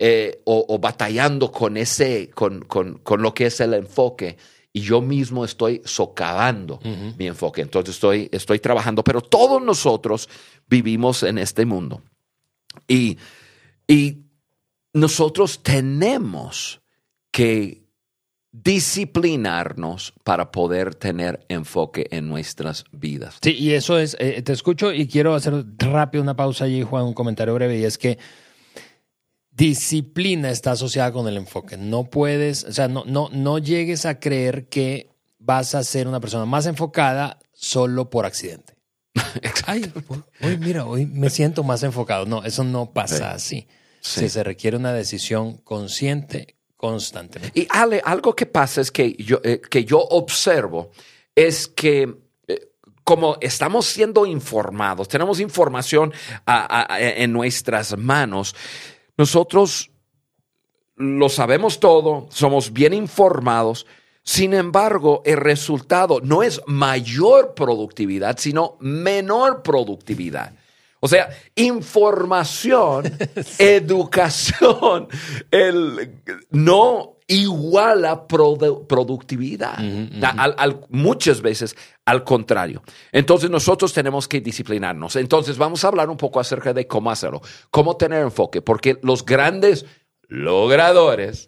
eh, 0.02 0.40
o, 0.46 0.64
o 0.66 0.78
batallando 0.78 1.52
con 1.52 1.76
ese, 1.76 2.30
con, 2.30 2.62
con, 2.62 2.98
con 3.04 3.20
lo 3.22 3.32
que 3.34 3.46
es 3.46 3.60
el 3.60 3.74
enfoque. 3.74 4.36
y 4.72 4.80
yo 4.80 5.00
mismo 5.00 5.44
estoy 5.44 5.82
socavando 5.84 6.80
mi 7.18 7.26
enfoque. 7.26 7.60
Entonces 7.62 7.96
estoy, 7.96 8.28
estoy 8.32 8.60
trabajando, 8.60 9.02
pero 9.02 9.20
todos 9.20 9.60
nosotros 9.62 10.28
vivimos 10.68 11.22
en 11.22 11.38
este 11.38 11.66
mundo. 11.66 12.02
Y, 12.86 13.18
y 13.88 14.18
nosotros 14.92 15.62
tenemos 15.62 16.80
que 17.32 17.82
disciplinarnos 18.52 20.12
para 20.24 20.50
poder 20.50 20.94
tener 20.94 21.44
enfoque 21.48 22.06
en 22.10 22.28
nuestras 22.28 22.84
vidas. 22.92 23.38
Sí, 23.42 23.52
y 23.52 23.72
eso 23.72 23.98
es, 23.98 24.16
eh, 24.20 24.42
te 24.42 24.52
escucho 24.52 24.92
y 24.92 25.06
quiero 25.06 25.34
hacer 25.34 25.64
rápido 25.78 26.22
una 26.22 26.34
pausa 26.36 26.64
allí, 26.64 26.82
Juan, 26.82 27.04
un 27.04 27.14
comentario 27.14 27.54
breve, 27.54 27.78
y 27.78 27.84
es 27.84 27.96
que 27.98 28.18
disciplina 29.60 30.50
está 30.50 30.72
asociada 30.72 31.12
con 31.12 31.28
el 31.28 31.36
enfoque. 31.36 31.76
No 31.76 32.04
puedes, 32.04 32.64
o 32.64 32.72
sea, 32.72 32.88
no, 32.88 33.04
no, 33.04 33.28
no 33.30 33.58
llegues 33.58 34.06
a 34.06 34.18
creer 34.18 34.68
que 34.68 35.10
vas 35.38 35.74
a 35.74 35.84
ser 35.84 36.08
una 36.08 36.18
persona 36.18 36.46
más 36.46 36.64
enfocada 36.64 37.38
solo 37.52 38.08
por 38.08 38.24
accidente. 38.24 38.74
Ay, 39.66 39.92
hoy 40.40 40.56
mira, 40.56 40.86
hoy 40.86 41.04
me 41.04 41.28
siento 41.28 41.62
más 41.62 41.82
enfocado. 41.82 42.24
No, 42.24 42.42
eso 42.42 42.64
no 42.64 42.92
pasa 42.92 43.32
así. 43.32 43.66
se 44.00 44.42
requiere 44.42 44.78
una 44.78 44.94
decisión 44.94 45.58
consciente 45.58 46.56
constantemente. 46.78 47.60
Y 47.60 47.66
Ale, 47.68 48.00
algo 48.02 48.34
que 48.34 48.46
pasa 48.46 48.80
es 48.80 48.90
que 48.90 49.12
yo, 49.18 49.40
eh, 49.44 49.60
que 49.60 49.84
yo 49.84 49.98
observo 49.98 50.90
es 51.34 51.68
que 51.68 52.14
eh, 52.48 52.70
como 53.04 53.36
estamos 53.42 53.84
siendo 53.84 54.24
informados, 54.24 55.06
tenemos 55.06 55.38
información 55.40 56.14
en 56.46 57.32
nuestras 57.32 57.98
manos, 57.98 58.54
nosotros 59.20 59.90
lo 60.96 61.28
sabemos 61.28 61.78
todo, 61.78 62.26
somos 62.30 62.72
bien 62.72 62.94
informados, 62.94 63.86
sin 64.22 64.54
embargo, 64.54 65.20
el 65.26 65.36
resultado 65.36 66.20
no 66.22 66.42
es 66.42 66.62
mayor 66.66 67.52
productividad, 67.52 68.38
sino 68.38 68.78
menor 68.80 69.62
productividad. 69.62 70.54
O 71.00 71.06
sea, 71.06 71.28
información, 71.54 73.14
educación, 73.58 75.08
el, 75.50 76.22
no 76.48 77.18
iguala 77.30 78.26
productividad. 78.26 79.78
muchas 80.88 81.40
veces 81.40 81.76
al 82.04 82.24
contrario. 82.24 82.82
Entonces 83.12 83.48
nosotros 83.48 83.92
tenemos 83.92 84.26
que 84.26 84.40
disciplinarnos. 84.40 85.16
Entonces 85.16 85.56
vamos 85.56 85.84
a 85.84 85.88
hablar 85.88 86.10
un 86.10 86.16
poco 86.16 86.40
acerca 86.40 86.72
de 86.72 86.86
cómo 86.86 87.10
hacerlo, 87.10 87.40
cómo 87.70 87.96
tener 87.96 88.22
enfoque, 88.22 88.60
porque 88.60 88.98
los 89.02 89.24
grandes 89.24 89.86
logradores 90.26 91.46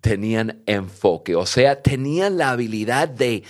tenían 0.00 0.62
enfoque, 0.66 1.34
o 1.34 1.46
sea, 1.46 1.80
tenían 1.80 2.36
la 2.36 2.50
habilidad 2.50 3.08
de 3.08 3.42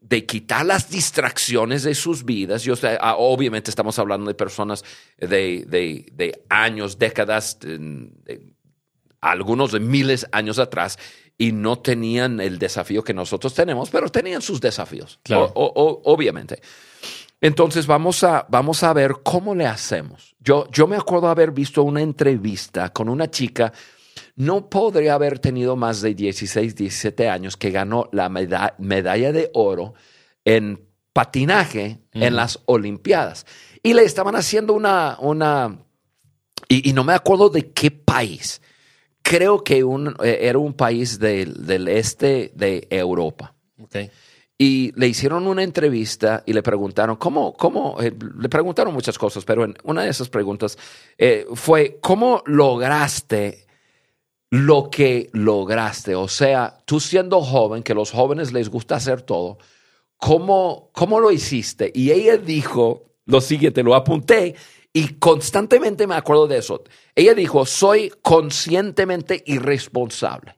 de 0.00 0.26
quitar 0.26 0.66
las 0.66 0.90
distracciones 0.90 1.82
de 1.82 1.94
sus 1.94 2.24
vidas. 2.26 2.62
Yo, 2.62 2.74
ah, 3.00 3.16
obviamente 3.16 3.70
estamos 3.70 3.98
hablando 3.98 4.28
de 4.28 4.34
personas 4.34 4.84
de, 5.18 6.42
años, 6.50 6.98
décadas, 6.98 7.58
algunos 9.22 9.72
de 9.72 9.80
miles 9.80 10.20
de 10.22 10.28
años 10.32 10.58
atrás, 10.58 10.98
y 11.36 11.52
no 11.52 11.78
tenían 11.78 12.40
el 12.40 12.58
desafío 12.58 13.02
que 13.02 13.14
nosotros 13.14 13.54
tenemos, 13.54 13.90
pero 13.90 14.08
tenían 14.08 14.42
sus 14.42 14.60
desafíos, 14.60 15.18
obviamente. 15.28 16.60
Entonces 17.40 17.86
vamos 17.86 18.24
a, 18.24 18.46
vamos 18.48 18.82
a 18.82 18.92
ver 18.92 19.16
cómo 19.22 19.54
le 19.54 19.66
hacemos. 19.66 20.34
Yo, 20.40 20.66
yo 20.70 20.86
me 20.86 20.96
acuerdo 20.96 21.28
haber 21.28 21.50
visto 21.50 21.82
una 21.82 22.00
entrevista 22.00 22.90
con 22.90 23.08
una 23.08 23.30
chica 23.30 23.72
no 24.36 24.68
podría 24.68 25.14
haber 25.14 25.38
tenido 25.38 25.76
más 25.76 26.00
de 26.00 26.14
16, 26.14 26.74
17 26.74 27.28
años 27.28 27.56
que 27.56 27.70
ganó 27.70 28.08
la 28.12 28.28
medalla 28.28 29.32
de 29.32 29.50
oro 29.54 29.94
en 30.44 30.88
patinaje 31.12 32.00
en 32.12 32.34
las 32.34 32.60
Olimpiadas. 32.66 33.46
Y 33.82 33.94
le 33.94 34.02
estaban 34.02 34.34
haciendo 34.34 34.72
una, 34.72 35.16
una 35.20 35.78
y, 36.68 36.92
no 36.92 37.04
me 37.04 37.12
acuerdo 37.12 37.48
de 37.48 37.70
qué 37.70 37.90
país. 37.90 38.60
Creo 39.24 39.64
que 39.64 39.82
un, 39.82 40.14
eh, 40.22 40.38
era 40.42 40.58
un 40.58 40.74
país 40.74 41.18
del, 41.18 41.88
este 41.88 42.52
de 42.54 42.86
Europa. 42.90 43.54
Y 44.56 44.92
le 44.94 45.08
hicieron 45.08 45.46
una 45.46 45.62
entrevista 45.62 46.44
y 46.46 46.52
le 46.52 46.62
preguntaron, 46.62 47.16
¿cómo, 47.16 47.54
cómo? 47.54 47.96
Eh, 48.00 48.12
le 48.38 48.48
preguntaron 48.48 48.92
muchas 48.92 49.18
cosas, 49.18 49.44
pero 49.44 49.64
en 49.64 49.74
una 49.82 50.02
de 50.02 50.10
esas 50.10 50.28
preguntas 50.28 50.78
eh, 51.18 51.46
fue, 51.54 51.98
¿cómo 52.00 52.42
lograste 52.46 53.64
lo 54.54 54.88
que 54.88 55.30
lograste. 55.32 56.14
O 56.14 56.28
sea, 56.28 56.78
tú 56.84 57.00
siendo 57.00 57.40
joven, 57.42 57.82
que 57.82 57.90
a 57.90 57.96
los 57.96 58.12
jóvenes 58.12 58.52
les 58.52 58.68
gusta 58.68 58.94
hacer 58.94 59.22
todo, 59.22 59.58
¿cómo, 60.16 60.90
cómo 60.92 61.18
lo 61.18 61.32
hiciste? 61.32 61.90
Y 61.92 62.12
ella 62.12 62.36
dijo 62.36 63.02
lo 63.26 63.40
siguiente, 63.40 63.82
lo 63.82 63.96
apunté 63.96 64.54
y 64.96 65.14
constantemente 65.14 66.06
me 66.06 66.14
acuerdo 66.14 66.46
de 66.46 66.58
eso. 66.58 66.84
Ella 67.16 67.34
dijo, 67.34 67.66
soy 67.66 68.12
conscientemente 68.22 69.42
irresponsable. 69.44 70.56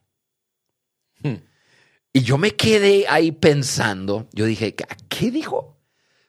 Hmm. 1.23 1.37
Y 2.13 2.21
yo 2.21 2.37
me 2.37 2.55
quedé 2.55 3.07
ahí 3.09 3.31
pensando, 3.31 4.27
yo 4.31 4.45
dije, 4.45 4.75
¿qué 5.09 5.31
dijo? 5.31 5.79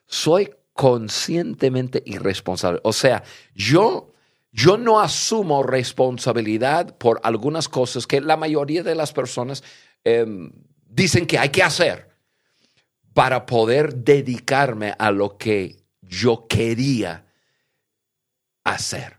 Soy 0.07 0.49
conscientemente 0.73 2.01
irresponsable. 2.03 2.79
O 2.83 2.93
sea, 2.93 3.23
yo 3.53 4.13
yo 4.51 4.77
no 4.77 4.99
asumo 4.99 5.61
responsabilidad 5.61 6.97
por 6.97 7.21
algunas 7.23 7.69
cosas 7.69 8.07
que 8.07 8.19
la 8.19 8.35
mayoría 8.37 8.81
de 8.81 8.95
las 8.95 9.13
personas 9.13 9.63
em, 10.03 10.51
dicen 10.87 11.27
que 11.27 11.37
hay 11.37 11.49
que 11.49 11.61
hacer 11.61 12.09
para 13.13 13.45
poder 13.45 13.93
dedicarme 13.97 14.95
a 14.97 15.11
lo 15.11 15.37
que 15.37 15.83
yo 16.01 16.47
quería 16.47 17.28
hacer, 18.73 19.17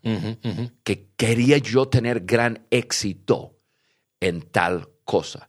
que 0.82 1.08
quería 1.16 1.58
yo 1.58 1.88
tener 1.88 2.20
gran 2.20 2.66
éxito 2.70 3.56
en 4.20 4.42
tal 4.42 4.88
cosa. 5.04 5.48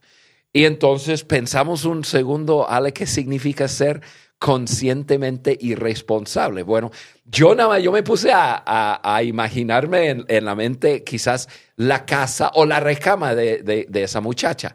Y 0.52 0.64
entonces 0.64 1.24
pensamos 1.24 1.84
un 1.84 2.04
segundo, 2.04 2.68
Ale, 2.68 2.92
¿qué 2.92 3.06
significa 3.06 3.68
ser 3.68 4.02
conscientemente 4.42 5.56
irresponsable. 5.60 6.64
Bueno, 6.64 6.90
yo 7.24 7.54
nada 7.54 7.68
más, 7.68 7.80
yo 7.80 7.92
me 7.92 8.02
puse 8.02 8.32
a, 8.34 9.20
imaginarme 9.22 10.24
en, 10.26 10.44
la 10.44 10.56
mente 10.56 11.04
quizás 11.04 11.48
la 11.76 12.04
casa 12.04 12.50
o 12.54 12.66
la 12.66 12.80
recama 12.80 13.36
de, 13.36 13.86
esa 13.94 14.20
muchacha. 14.20 14.74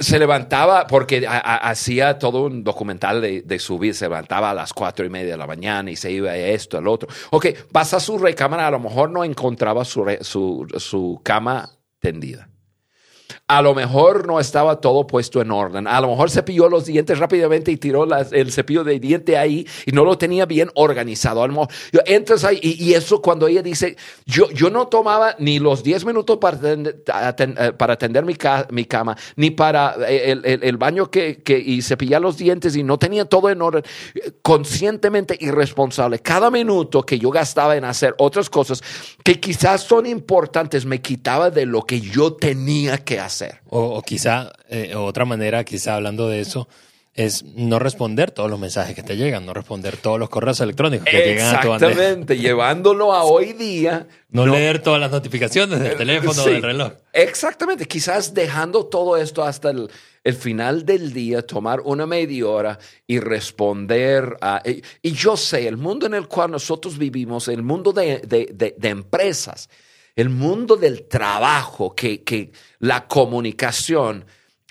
Se 0.00 0.18
levantaba 0.18 0.86
porque 0.86 1.26
hacía 1.26 2.18
todo 2.18 2.46
un 2.46 2.64
documental 2.64 3.20
de, 3.20 3.58
su 3.58 3.78
vida, 3.78 3.94
se 3.94 4.04
levantaba 4.06 4.50
a 4.50 4.54
las 4.54 4.72
cuatro 4.72 5.04
y 5.04 5.10
media 5.10 5.32
de 5.32 5.36
la 5.36 5.46
mañana 5.46 5.90
y 5.90 5.96
se 5.96 6.10
iba 6.10 6.30
a 6.30 6.36
esto, 6.36 6.78
al 6.78 6.88
otro. 6.88 7.08
Ok, 7.30 7.46
pasa 7.72 8.00
su 8.00 8.18
recámara, 8.18 8.66
a 8.66 8.70
lo 8.70 8.80
mejor 8.80 9.10
no 9.10 9.24
encontraba 9.24 9.84
su 9.84 11.20
cama 11.22 11.70
tendida. 12.00 12.48
A 13.50 13.62
lo 13.62 13.74
mejor 13.74 14.26
no 14.26 14.40
estaba 14.40 14.78
todo 14.78 15.06
puesto 15.06 15.40
en 15.40 15.50
orden. 15.50 15.86
A 15.86 16.02
lo 16.02 16.08
mejor 16.08 16.30
cepilló 16.30 16.68
los 16.68 16.84
dientes 16.84 17.18
rápidamente 17.18 17.72
y 17.72 17.78
tiró 17.78 18.06
el 18.30 18.52
cepillo 18.52 18.84
de 18.84 19.00
diente 19.00 19.38
ahí 19.38 19.66
y 19.86 19.92
no 19.92 20.04
lo 20.04 20.18
tenía 20.18 20.44
bien 20.44 20.70
organizado. 20.74 21.42
A 21.42 21.46
lo 21.46 21.54
mejor, 21.54 21.68
entras 22.04 22.44
ahí 22.44 22.60
y, 22.62 22.92
eso 22.92 23.22
cuando 23.22 23.48
ella 23.48 23.62
dice, 23.62 23.96
yo, 24.26 24.50
yo 24.50 24.68
no 24.68 24.88
tomaba 24.88 25.34
ni 25.38 25.60
los 25.60 25.82
10 25.82 26.04
minutos 26.04 26.36
para, 26.36 26.58
eh, 26.62 27.72
para 27.72 27.94
atender 27.94 28.26
mi, 28.26 28.36
mi, 28.70 28.84
cama, 28.84 29.16
ni 29.36 29.50
para 29.50 29.96
eh, 30.06 30.58
el, 30.60 30.76
baño 30.76 31.10
que, 31.10 31.42
que, 31.42 31.58
y 31.58 31.80
cepillar 31.80 32.20
los 32.20 32.36
dientes 32.36 32.76
y 32.76 32.82
no 32.82 32.98
tenía 32.98 33.24
todo 33.24 33.48
en 33.48 33.62
orden. 33.62 33.82
Conscientemente 34.42 35.38
irresponsable. 35.40 36.18
Cada 36.18 36.50
minuto 36.50 37.02
que 37.02 37.18
yo 37.18 37.30
gastaba 37.30 37.76
en 37.76 37.86
hacer 37.86 38.14
otras 38.18 38.50
cosas 38.50 38.82
que 39.24 39.40
quizás 39.40 39.84
son 39.84 40.04
importantes 40.04 40.84
me 40.84 41.00
quitaba 41.00 41.50
de 41.50 41.64
lo 41.64 41.86
que 41.86 42.02
yo 42.02 42.34
tenía 42.34 42.98
que 42.98 43.18
hacer. 43.18 43.37
O, 43.68 44.02
quizá, 44.02 44.52
eh, 44.68 44.94
otra 44.94 45.24
manera, 45.24 45.64
quizá 45.64 45.94
hablando 45.94 46.28
de 46.28 46.40
eso, 46.40 46.68
es 47.18 47.42
no 47.42 47.80
responder 47.80 48.30
todos 48.30 48.48
los 48.48 48.60
mensajes 48.60 48.94
que 48.94 49.02
te 49.02 49.16
llegan, 49.16 49.44
no 49.44 49.52
responder 49.52 49.96
todos 49.96 50.20
los 50.20 50.28
correos 50.28 50.60
electrónicos 50.60 51.04
que 51.04 51.18
llegan 51.18 51.56
a 51.56 51.60
tu 51.60 51.68
bandeja. 51.70 51.90
Exactamente, 51.90 52.38
llevándolo 52.38 53.12
a 53.12 53.24
hoy 53.24 53.54
día. 53.54 54.06
No, 54.30 54.46
leer 54.46 54.80
todas 54.80 55.00
las 55.00 55.10
notificaciones 55.10 55.80
del 55.80 55.92
eh, 55.92 55.96
teléfono 55.96 56.40
o 56.40 56.46
del 56.46 56.62
reloj. 56.62 56.92
Exactamente, 57.12 57.86
quizás 57.86 58.32
dejando 58.34 58.86
todo 58.86 59.16
esto 59.16 59.42
hasta 59.42 59.70
el, 59.70 59.90
final 60.38 60.84
del 60.84 61.12
día, 61.12 61.42
tomar 61.42 61.80
una 61.80 62.06
media 62.06 62.46
hora 62.46 62.78
y 63.06 63.18
responder 63.18 64.36
a... 64.40 64.62
Y, 65.02 65.12
yo 65.12 65.36
sé, 65.36 65.66
el 65.66 65.76
mundo 65.76 66.06
en 66.06 66.14
el 66.14 66.28
cual 66.28 66.52
nosotros 66.52 66.98
vivimos, 66.98 67.48
el 67.48 67.62
mundo 67.62 67.92
de, 67.92 68.20
de 68.28 68.88
empresas, 68.88 69.68
el 70.18 70.30
mundo 70.30 70.76
del 70.76 71.06
trabajo, 71.06 71.94
que, 71.94 72.24
que 72.24 72.50
la 72.80 73.06
comunicación, 73.06 74.24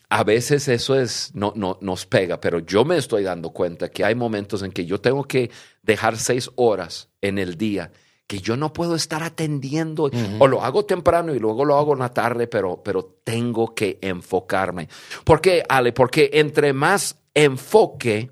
a 0.09 0.25
veces 0.25 0.67
eso 0.67 0.99
es, 0.99 1.31
no, 1.35 1.53
no, 1.55 1.77
nos 1.79 2.05
pega, 2.05 2.41
pero 2.41 2.59
yo 2.59 2.83
me 2.83 2.97
estoy 2.97 3.23
dando 3.23 3.51
cuenta 3.51 3.87
que 3.87 4.03
hay 4.03 4.13
momentos 4.13 4.61
en 4.61 4.73
que 4.73 4.85
yo 4.85 4.99
tengo 4.99 5.23
que 5.23 5.49
dejar 5.83 6.17
seis 6.17 6.51
horas 6.55 7.07
en 7.21 7.39
el 7.39 7.55
día 7.57 7.93
que 8.27 8.39
yo 8.39 8.57
no 8.57 8.73
puedo 8.73 8.93
estar 8.93 9.23
atendiendo, 9.23 10.11
o 10.37 10.47
lo 10.47 10.61
hago 10.61 10.83
temprano 10.83 11.33
y 11.33 11.39
luego 11.39 11.63
lo 11.63 11.77
hago 11.77 11.93
en 11.93 11.99
la 11.99 12.13
tarde, 12.13 12.47
pero, 12.47 12.83
pero 12.83 13.21
tengo 13.23 13.73
que 13.73 13.99
enfocarme. 14.01 14.89
¿Por 15.23 15.39
qué, 15.39 15.63
Ale? 15.69 15.93
Porque 15.93 16.29
entre 16.33 16.73
más 16.73 17.21
enfoque, 17.33 18.31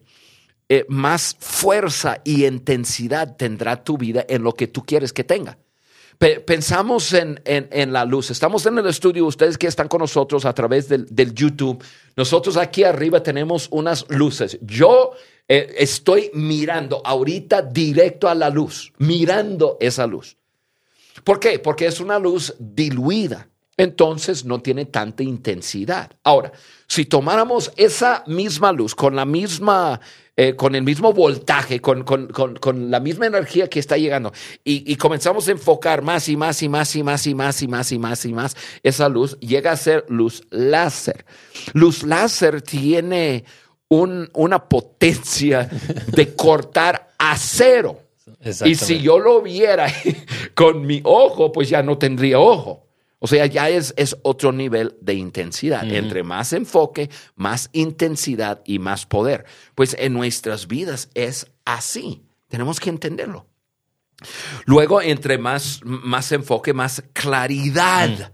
eh, 0.67 0.85
más 0.89 1.37
fuerza 1.39 2.19
y 2.25 2.45
intensidad 2.45 3.37
tendrá 3.37 3.85
tu 3.85 3.97
vida 3.97 4.25
en 4.27 4.43
lo 4.43 4.51
que 4.51 4.67
tú 4.67 4.83
quieres 4.85 5.13
que 5.13 5.23
tenga. 5.23 5.57
Pensamos 6.17 7.13
en, 7.13 7.93
la 7.93 8.05
luz. 8.05 8.31
Estamos 8.31 8.65
en 8.65 8.77
el 8.77 8.87
estudio, 8.87 9.25
ustedes 9.25 9.57
que 9.57 9.67
están 9.67 9.87
con 9.87 9.99
nosotros 9.99 10.45
a 10.45 10.53
través 10.53 10.87
del, 10.89 11.33
YouTube. 11.33 11.83
Nosotros 12.15 12.57
aquí 12.57 12.83
arriba 12.83 13.21
tenemos 13.21 13.67
unas 13.71 14.05
luces. 14.09 14.57
Yo 14.61 15.11
eh, 15.47 15.75
estoy 15.77 16.31
mirando 16.33 17.01
ahorita 17.03 17.61
directo 17.61 18.27
a 18.27 18.35
la 18.35 18.49
luz, 18.49 18.93
mirando 18.97 19.77
esa 19.79 20.07
luz. 20.07 20.37
¿Por 21.23 21.39
qué? 21.39 21.59
Porque 21.59 21.87
es 21.87 21.99
una 21.99 22.19
luz 22.19 22.53
diluida. 22.59 23.47
Entonces 23.77 24.45
no 24.45 24.61
tiene 24.61 24.85
tanta 24.85 25.23
intensidad. 25.23 26.11
Ahora, 26.23 26.51
si 26.87 27.05
tomáramos 27.05 27.71
esa 27.75 28.23
misma 28.27 28.71
luz 28.71 28.95
con 28.95 29.15
la 29.15 29.25
misma 29.25 29.99
eh, 30.37 30.53
con 30.53 30.75
el 30.75 30.83
mismo 30.83 31.13
voltaje, 31.13 31.79
con, 31.79 32.03
la 32.91 32.99
misma 32.99 33.25
energía 33.25 33.69
que 33.69 33.79
está 33.79 33.95
llegando. 33.95 34.33
Y, 34.65 34.93
comenzamos 34.97 35.47
a 35.47 35.51
enfocar 35.51 36.01
más 36.01 36.27
y 36.27 36.35
más 36.35 36.61
y 36.61 36.67
más 36.67 36.93
y 36.93 37.03
más 37.03 37.25
y 37.25 37.33
más 37.33 37.61
y 37.61 37.67
más 37.67 37.91
y 37.93 37.97
más 37.97 38.25
y 38.25 38.33
más 38.33 38.57
esa 38.83 39.07
luz, 39.07 39.39
llega 39.39 39.71
a 39.71 39.77
ser 39.77 40.03
luz 40.09 40.43
láser. 40.49 41.25
Luz 41.71 42.03
láser 42.03 42.61
tiene 42.61 43.45
una 43.87 44.67
potencia 44.67 45.69
de 46.07 46.35
cortar 46.35 47.13
acero. 47.17 48.01
Y 48.65 48.75
si 48.75 48.99
yo 48.99 49.19
lo 49.19 49.41
viera 49.41 49.87
con 50.53 50.85
mi 50.85 50.99
ojo, 51.05 51.53
pues 51.53 51.69
ya 51.69 51.81
no 51.81 51.97
tendría 51.97 52.39
ojo. 52.39 52.84
O 53.25 53.27
sea, 53.27 53.47
ya 53.47 53.71
es, 53.71 53.91
es 53.97 54.15
otro 54.21 54.51
nivel 54.51 54.97
de 55.01 55.15
intensidad. 55.15 55.91
Entre 55.91 56.21
más 56.21 56.53
enfoque, 56.53 57.09
más 57.33 57.71
intensidad 57.73 58.61
y 58.65 58.77
más 58.77 59.07
poder. 59.07 59.45
Pues 59.73 59.95
en 59.97 60.13
nuestras 60.13 60.67
vidas 60.67 61.09
es 61.15 61.47
así. 61.65 62.21
Tenemos 62.49 62.79
que 62.79 62.91
entenderlo. 62.91 63.47
Luego, 64.65 65.01
entre 65.01 65.39
más, 65.39 65.79
más 65.83 66.31
enfoque, 66.33 66.73
más 66.73 67.03
claridad 67.13 68.31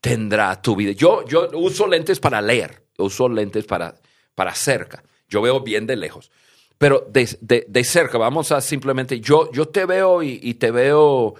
tendrá 0.00 0.62
tu 0.62 0.76
vida. 0.76 0.92
Yo, 0.92 1.24
yo 1.26 1.50
uso 1.54 1.88
lentes 1.88 2.20
para 2.20 2.40
leer, 2.40 2.86
uso 2.96 3.28
lentes 3.28 3.64
para, 3.64 3.96
para 4.36 4.54
cerca. 4.54 5.02
Yo 5.28 5.42
veo 5.42 5.62
bien 5.62 5.88
de 5.88 5.96
lejos. 5.96 6.30
Pero 6.78 7.08
de, 7.10 7.84
cerca, 7.84 8.18
vamos 8.18 8.52
a 8.52 8.60
simplemente, 8.60 9.18
yo, 9.18 9.50
yo 9.50 9.66
te 9.66 9.84
veo 9.84 10.22
y, 10.22 10.54
te 10.54 10.70
veo... 10.70 11.34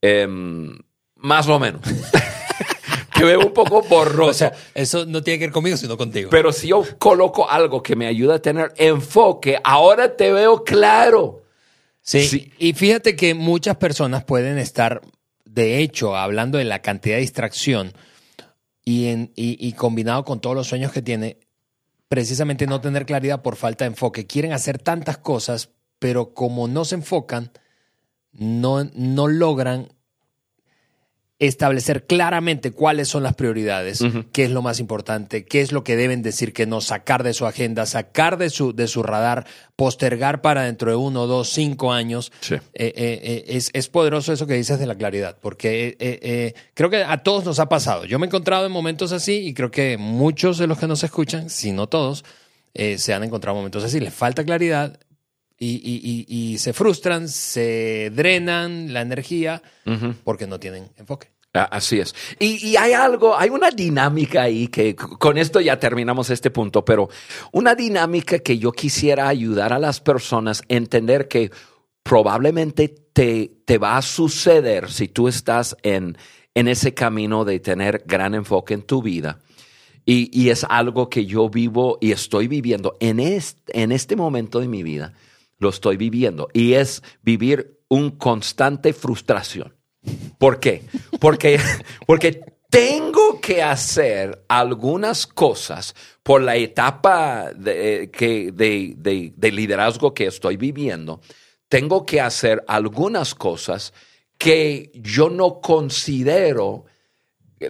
Em, 0.00 0.76
más 1.22 1.48
o 1.48 1.58
menos. 1.58 1.80
que 3.14 3.24
veo 3.24 3.40
un 3.40 3.52
poco 3.52 3.82
borroso. 3.82 4.30
O 4.30 4.34
sea, 4.34 4.52
eso 4.74 5.06
no 5.06 5.22
tiene 5.22 5.38
que 5.38 5.46
ver 5.46 5.52
conmigo, 5.52 5.76
sino 5.76 5.96
contigo. 5.96 6.30
Pero 6.30 6.52
si 6.52 6.68
yo 6.68 6.84
coloco 6.98 7.48
algo 7.48 7.82
que 7.82 7.96
me 7.96 8.06
ayuda 8.06 8.36
a 8.36 8.38
tener 8.42 8.72
enfoque, 8.76 9.58
ahora 9.64 10.16
te 10.16 10.32
veo 10.32 10.64
claro. 10.64 11.42
Sí, 12.02 12.52
y 12.58 12.72
fíjate 12.72 13.14
que 13.14 13.32
muchas 13.34 13.76
personas 13.76 14.24
pueden 14.24 14.58
estar, 14.58 15.02
de 15.44 15.78
hecho, 15.78 16.16
hablando 16.16 16.58
de 16.58 16.64
la 16.64 16.80
cantidad 16.82 17.14
de 17.14 17.20
distracción 17.20 17.92
y, 18.84 19.06
en, 19.06 19.32
y 19.36 19.72
combinado 19.74 20.24
con 20.24 20.40
todos 20.40 20.56
los 20.56 20.66
sueños 20.66 20.90
que 20.90 21.00
tiene, 21.00 21.38
precisamente 22.08 22.66
no 22.66 22.80
tener 22.80 23.06
claridad 23.06 23.40
por 23.40 23.54
falta 23.54 23.84
de 23.84 23.90
enfoque. 23.90 24.26
Quieren 24.26 24.52
hacer 24.52 24.78
tantas 24.78 25.18
cosas, 25.18 25.70
pero 26.00 26.34
como 26.34 26.66
no 26.66 26.84
se 26.84 26.96
enfocan, 26.96 27.52
no, 28.32 28.82
no 28.94 29.28
logran 29.28 29.92
establecer 31.46 32.04
claramente 32.06 32.70
cuáles 32.70 33.08
son 33.08 33.24
las 33.24 33.34
prioridades, 33.34 34.00
qué 34.30 34.44
es 34.44 34.50
lo 34.52 34.62
más 34.62 34.78
importante, 34.78 35.44
qué 35.44 35.60
es 35.60 35.72
lo 35.72 35.82
que 35.82 35.96
deben 35.96 36.22
decir 36.22 36.52
que 36.52 36.66
no, 36.66 36.80
sacar 36.80 37.24
de 37.24 37.34
su 37.34 37.46
agenda, 37.46 37.84
sacar 37.84 38.38
de 38.38 38.48
su, 38.48 38.72
de 38.72 38.86
su 38.86 39.02
radar, 39.02 39.44
postergar 39.74 40.40
para 40.40 40.62
dentro 40.62 40.90
de 40.90 40.96
uno, 40.96 41.26
dos, 41.26 41.48
cinco 41.48 41.92
años. 41.92 42.30
Eh, 42.48 42.60
eh, 42.74 42.92
eh, 42.94 43.44
es, 43.48 43.70
es, 43.72 43.88
poderoso 43.88 44.32
eso 44.32 44.46
que 44.46 44.54
dices 44.54 44.78
de 44.78 44.86
la 44.86 44.94
claridad, 44.94 45.36
porque 45.40 46.54
creo 46.74 46.90
que 46.90 47.02
a 47.02 47.18
todos 47.24 47.44
nos 47.44 47.58
ha 47.58 47.68
pasado. 47.68 48.04
Yo 48.04 48.20
me 48.20 48.26
he 48.26 48.28
encontrado 48.28 48.64
en 48.64 48.70
momentos 48.70 49.10
así 49.10 49.48
y 49.48 49.52
creo 49.52 49.72
que 49.72 49.98
muchos 49.98 50.58
de 50.58 50.68
los 50.68 50.78
que 50.78 50.86
nos 50.86 51.02
escuchan, 51.02 51.50
si 51.50 51.72
no 51.72 51.88
todos, 51.88 52.24
se 52.72 53.14
han 53.14 53.24
encontrado 53.24 53.56
momentos 53.56 53.82
así. 53.82 53.98
Les 53.98 54.14
falta 54.14 54.44
claridad, 54.44 54.96
y, 55.64 56.58
se 56.58 56.72
frustran, 56.72 57.28
se 57.28 58.10
drenan 58.14 58.92
la 58.92 59.00
energía 59.00 59.62
porque 60.24 60.46
no 60.46 60.58
tienen 60.58 60.90
enfoque. 60.96 61.28
Ah, 61.54 61.68
así 61.70 62.00
es. 62.00 62.14
Y, 62.38 62.76
hay 62.76 62.92
algo, 62.92 63.36
hay 63.36 63.50
una 63.50 63.70
dinámica 63.70 64.42
ahí 64.42 64.68
que 64.68 64.96
con 64.96 65.36
esto 65.36 65.60
ya 65.60 65.78
terminamos 65.78 66.30
este 66.30 66.50
punto, 66.50 66.84
pero 66.84 67.10
una 67.52 67.74
dinámica 67.74 68.38
que 68.38 68.58
yo 68.58 68.72
quisiera 68.72 69.28
ayudar 69.28 69.72
a 69.72 69.78
las 69.78 70.00
personas 70.00 70.62
a 70.62 70.64
entender 70.74 71.28
que 71.28 71.50
probablemente 72.02 72.88
te, 72.88 73.52
te 73.66 73.78
va 73.78 73.98
a 73.98 74.02
suceder 74.02 74.90
si 74.90 75.08
tú 75.08 75.28
estás 75.28 75.76
en, 75.82 76.16
en 76.54 76.68
ese 76.68 76.94
camino 76.94 77.44
de 77.44 77.60
tener 77.60 78.02
gran 78.06 78.34
enfoque 78.34 78.72
en 78.72 78.82
tu 78.82 79.02
vida. 79.02 79.40
Y, 80.06 80.30
y 80.32 80.48
es 80.48 80.64
algo 80.68 81.10
que 81.10 81.26
yo 81.26 81.48
vivo 81.48 81.98
y 82.00 82.10
estoy 82.10 82.48
viviendo 82.48 82.96
en 82.98 83.20
este, 83.20 83.80
en 83.80 83.92
este 83.92 84.16
momento 84.16 84.58
de 84.58 84.68
mi 84.68 84.82
vida 84.82 85.12
lo 85.62 85.70
estoy 85.70 85.96
viviendo 85.96 86.48
y 86.52 86.74
es 86.74 87.02
vivir 87.22 87.80
un 87.88 88.10
constante 88.10 88.92
frustración. 88.92 89.74
¿Por 90.38 90.60
qué? 90.60 90.82
Porque, 91.20 91.60
porque 92.06 92.44
tengo 92.68 93.40
que 93.40 93.62
hacer 93.62 94.44
algunas 94.48 95.26
cosas 95.26 95.94
por 96.22 96.42
la 96.42 96.56
etapa 96.56 97.52
de, 97.54 98.10
que, 98.10 98.50
de, 98.52 98.94
de, 99.36 99.52
liderazgo 99.52 100.14
que 100.14 100.26
estoy 100.26 100.56
viviendo. 100.56 101.20
Tengo 101.68 102.06
que 102.06 102.20
hacer 102.20 102.64
algunas 102.66 103.34
cosas 103.34 103.92
que 104.38 104.90
yo 104.94 105.28
no 105.28 105.60
considero 105.60 106.86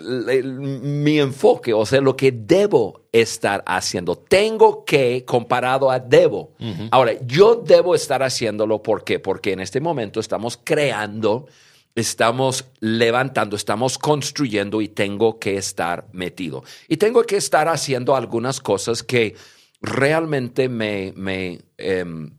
mi 0.01 1.19
enfoque, 1.19 1.73
o 1.73 1.85
sea, 1.87 2.01
lo 2.01 2.17
que 2.17 2.33
debo 2.33 3.03
estar 3.13 3.63
haciendo. 3.67 4.17
Tengo 4.17 4.85
que, 4.85 5.25
comparado 5.25 5.91
a 5.91 5.99
debo. 5.99 6.53
Ahora, 6.91 7.15
yo 7.27 7.57
debo 7.57 7.95
estar 7.95 8.23
haciéndolo, 8.23 8.83
¿por 8.83 9.05
qué? 9.05 9.19
Porque 9.19 9.53
en 9.53 9.61
este 9.61 9.81
momento 9.81 10.21
estamos 10.21 10.59
creando, 10.63 11.47
estamos 11.95 12.65
levantando, 12.81 13.57
estamos 13.57 13.99
construyendo 13.99 14.81
y 14.81 14.89
tengo 14.89 15.39
que 15.39 15.57
estar 15.57 16.07
metido. 16.13 16.65
Y 16.89 16.97
tengo 16.97 17.23
que 17.25 17.37
estar 17.37 17.69
haciendo 17.69 18.17
algunas 18.17 18.61
cosas 18.61 19.03
que 19.03 19.37
realmente 19.81 20.69
me, 20.69 21.13
me, 21.17 21.61
em, 21.77 22.31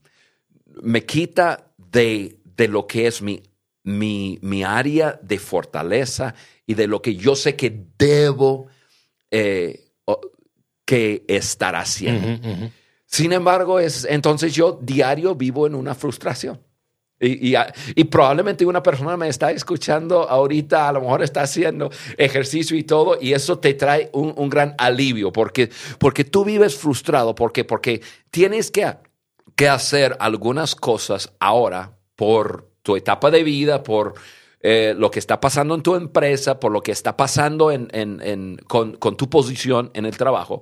me 0.81 1.05
quita 1.05 1.71
de, 1.77 2.39
de 2.55 2.67
lo 2.67 2.87
que 2.87 3.07
es 3.07 3.21
mi 3.21 3.43
mi, 3.83 4.39
mi, 4.41 4.63
área 4.63 5.19
de 5.21 5.39
fortaleza 5.39 6.35
y 6.65 6.73
de 6.73 6.87
lo 6.87 7.01
que 7.01 7.15
yo 7.15 7.35
sé 7.35 7.55
que 7.55 7.85
debo 7.97 8.67
eh, 9.29 9.91
que 10.85 11.23
estar 11.27 11.75
haciendo. 11.75 12.69
Sin 13.05 13.31
embargo, 13.31 13.79
es, 13.79 14.05
entonces 14.09 14.53
yo 14.53 14.79
diario 14.81 15.35
vivo 15.35 15.67
en 15.67 15.75
una 15.75 15.95
frustración. 15.95 16.61
Y, 17.19 17.55
y, 17.95 18.03
probablemente 18.05 18.65
una 18.65 18.83
persona 18.83 19.15
me 19.15 19.29
está 19.29 19.51
escuchando 19.51 20.29
ahorita, 20.29 20.89
a 20.89 20.91
lo 20.91 20.99
mejor 20.99 21.23
está 21.23 21.43
haciendo 21.43 21.89
ejercicio 22.17 22.75
y 22.75 22.83
todo, 22.83 23.17
y 23.21 23.31
eso 23.31 23.59
te 23.59 23.75
trae 23.75 24.09
un, 24.11 24.33
un 24.35 24.49
gran 24.49 24.75
alivio, 24.77 25.31
porque, 25.31 25.69
porque 25.99 26.25
tú 26.25 26.43
vives 26.43 26.75
frustrado, 26.75 27.33
porque, 27.33 27.63
porque 27.63 28.01
tienes 28.29 28.71
que, 28.71 28.97
que 29.55 29.69
hacer 29.69 30.17
algunas 30.19 30.75
cosas 30.75 31.31
ahora 31.39 31.97
por 32.15 32.72
tu 32.83 32.95
etapa 32.95 33.31
de 33.31 33.43
vida, 33.43 33.81
por 33.81 34.13
eh, 34.65 34.93
lo 34.95 35.11
que 35.11 35.19
está 35.19 35.41
pasando 35.41 35.75
en 35.75 35.81
tu 35.81 35.95
empresa, 35.95 36.57
por 36.57 36.71
lo 36.71 36.81
que 36.81 36.93
está 36.93 37.17
pasando 37.17 37.69
con, 38.67 39.17
tu 39.17 39.29
posición 39.29 39.91
en 39.93 40.05
el 40.05 40.15
trabajo. 40.15 40.61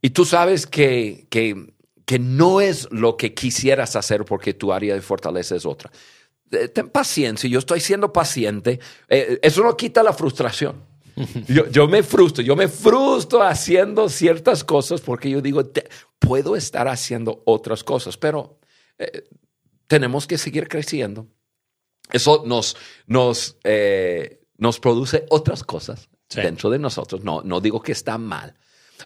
Y 0.00 0.10
tú 0.10 0.24
sabes 0.24 0.66
que, 0.66 1.26
que, 1.28 2.18
no 2.18 2.60
es 2.60 2.88
lo 2.90 3.16
que 3.16 3.32
quisieras 3.32 3.96
hacer 3.96 4.26
porque 4.26 4.52
tu 4.52 4.72
área 4.72 4.94
de 4.94 5.00
fortaleza 5.00 5.56
es 5.56 5.64
otra. 5.64 5.90
Eh, 6.50 6.68
ten 6.68 6.90
paciencia, 6.90 7.48
yo 7.48 7.58
estoy 7.58 7.80
siendo 7.80 8.12
paciente. 8.12 8.80
Eh, 9.08 9.38
eso 9.42 9.62
no 9.62 9.76
quita 9.76 10.02
la 10.02 10.12
frustración. 10.12 10.84
Yo, 11.70 11.88
me 11.88 12.02
frustro, 12.02 12.42
yo 12.42 12.56
me 12.56 12.68
frustro 12.68 13.42
haciendo 13.42 14.08
ciertas 14.08 14.64
cosas 14.64 15.02
porque 15.02 15.28
yo 15.28 15.42
digo, 15.42 15.62
puedo 16.18 16.56
estar 16.56 16.88
haciendo 16.88 17.42
otras 17.44 17.84
cosas, 17.84 18.16
pero 18.16 18.58
tenemos 19.92 20.26
que 20.26 20.38
seguir 20.38 20.68
creciendo 20.68 21.26
eso 22.12 22.42
nos, 22.46 22.76
nos, 23.06 23.56
eh, 23.64 24.40
nos 24.58 24.78
produce 24.80 25.24
otras 25.30 25.64
cosas 25.64 26.08
dentro 26.34 26.70
de 26.70 26.78
nosotros. 26.78 27.24
No, 27.24 27.42
no 27.42 27.60
digo 27.60 27.82
que 27.82 27.92
está 27.92 28.18
mal. 28.18 28.54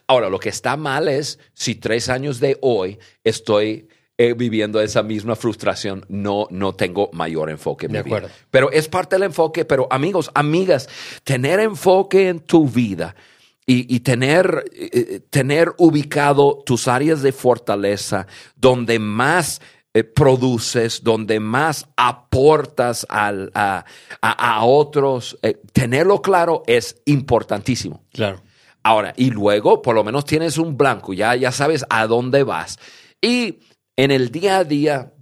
Ahora, 0.07 0.29
lo 0.29 0.39
que 0.39 0.49
está 0.49 0.77
mal 0.77 1.07
es 1.07 1.39
si 1.53 1.75
tres 1.75 2.09
años 2.09 2.39
de 2.39 2.57
hoy 2.61 2.99
estoy 3.23 3.87
eh, 4.17 4.33
viviendo 4.33 4.81
esa 4.81 5.03
misma 5.03 5.35
frustración, 5.35 6.05
no, 6.09 6.47
no 6.49 6.73
tengo 6.73 7.09
mayor 7.13 7.49
enfoque 7.49 7.87
en 7.87 7.93
De 7.93 7.99
mi 7.99 8.03
vida. 8.05 8.17
acuerdo. 8.17 8.35
Pero 8.51 8.71
es 8.71 8.87
parte 8.87 9.15
del 9.15 9.23
enfoque, 9.23 9.65
pero 9.65 9.87
amigos, 9.89 10.31
amigas, 10.33 10.89
tener 11.23 11.59
enfoque 11.59 12.29
en 12.29 12.39
tu 12.39 12.67
vida 12.67 13.15
y, 13.65 13.93
y 13.93 13.99
tener, 13.99 14.65
eh, 14.73 15.21
tener 15.29 15.73
ubicado 15.77 16.63
tus 16.65 16.87
áreas 16.87 17.21
de 17.21 17.31
fortaleza 17.31 18.27
donde 18.55 18.99
más 18.99 19.61
eh, 19.97 20.03
produces, 20.03 21.03
donde 21.03 21.39
más 21.39 21.87
aportas 21.95 23.05
al- 23.09 23.51
a, 23.53 23.85
a- 24.21 24.55
a 24.57 24.63
otros, 24.65 25.37
eh, 25.41 25.59
tenerlo 25.73 26.21
claro 26.21 26.63
es 26.67 27.01
importantísimo. 27.05 28.03
Claro. 28.11 28.41
Ahora, 28.83 29.13
y 29.17 29.31
luego 29.31 29.81
por 29.81 29.95
lo 29.95 30.03
menos 30.03 30.25
tienes 30.25 30.57
un 30.57 30.77
blanco, 30.77 31.13
ya, 31.13 31.35
ya 31.35 31.51
sabes 31.51 31.85
a 31.89 32.07
dónde 32.07 32.43
vas. 32.43 32.79
Y 33.21 33.59
en 33.95 34.11
el 34.11 34.31
día 34.31 34.59
a 34.59 34.63
día, 34.63 35.13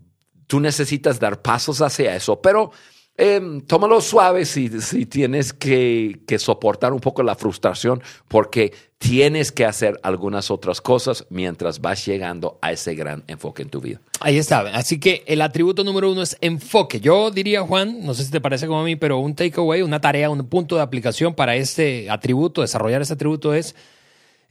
tú 0.48 0.60
necesitas 0.60 1.20
dar 1.20 1.42
pasos 1.42 1.82
hacia 1.82 2.16
eso, 2.16 2.42
pero 2.42 2.72
em, 3.18 3.62
tómalo 3.62 4.02
suave 4.02 4.46
si, 4.46 4.82
si 4.82 5.06
tienes 5.06 5.54
que, 5.54 6.22
que 6.28 6.40
soportar 6.40 6.94
un 6.94 7.00
poco 7.00 7.24
la 7.24 7.36
frustración, 7.36 8.02
porque 8.28 8.74
tienes 8.98 9.52
que 9.52 9.66
hacer 9.66 10.00
algunas 10.04 10.50
otras 10.50 10.82
cosas 10.82 11.26
mientras 11.30 11.80
vas 11.80 12.06
llegando 12.06 12.58
a 12.62 12.72
ese 12.72 12.96
gran 12.96 13.24
enfoque 13.28 13.62
en 13.62 13.70
tu 13.70 13.82
vida. 13.82 14.00
Ahí 14.20 14.38
está. 14.38 14.62
Así 14.62 15.00
que 15.00 15.24
el 15.28 15.42
atributo 15.42 15.84
número 15.84 16.12
uno 16.12 16.22
es 16.22 16.38
enfoque. 16.42 17.00
Yo 17.00 17.30
diría, 17.32 17.62
Juan, 17.62 18.04
no 18.04 18.14
sé 18.14 18.24
si 18.24 18.32
te 18.32 18.42
parece 18.42 18.68
como 18.68 18.80
a 18.80 18.84
mí, 18.84 18.96
pero 18.96 19.20
un 19.20 19.36
takeaway, 19.36 19.82
una 19.82 20.02
tarea, 20.02 20.30
un 20.30 20.48
punto 20.48 20.76
de 20.76 20.82
aplicación 20.82 21.34
para 21.34 21.56
este 21.56 22.10
atributo, 22.10 22.62
desarrollar 22.62 23.02
ese 23.02 23.14
atributo 23.14 23.54
es 23.54 23.76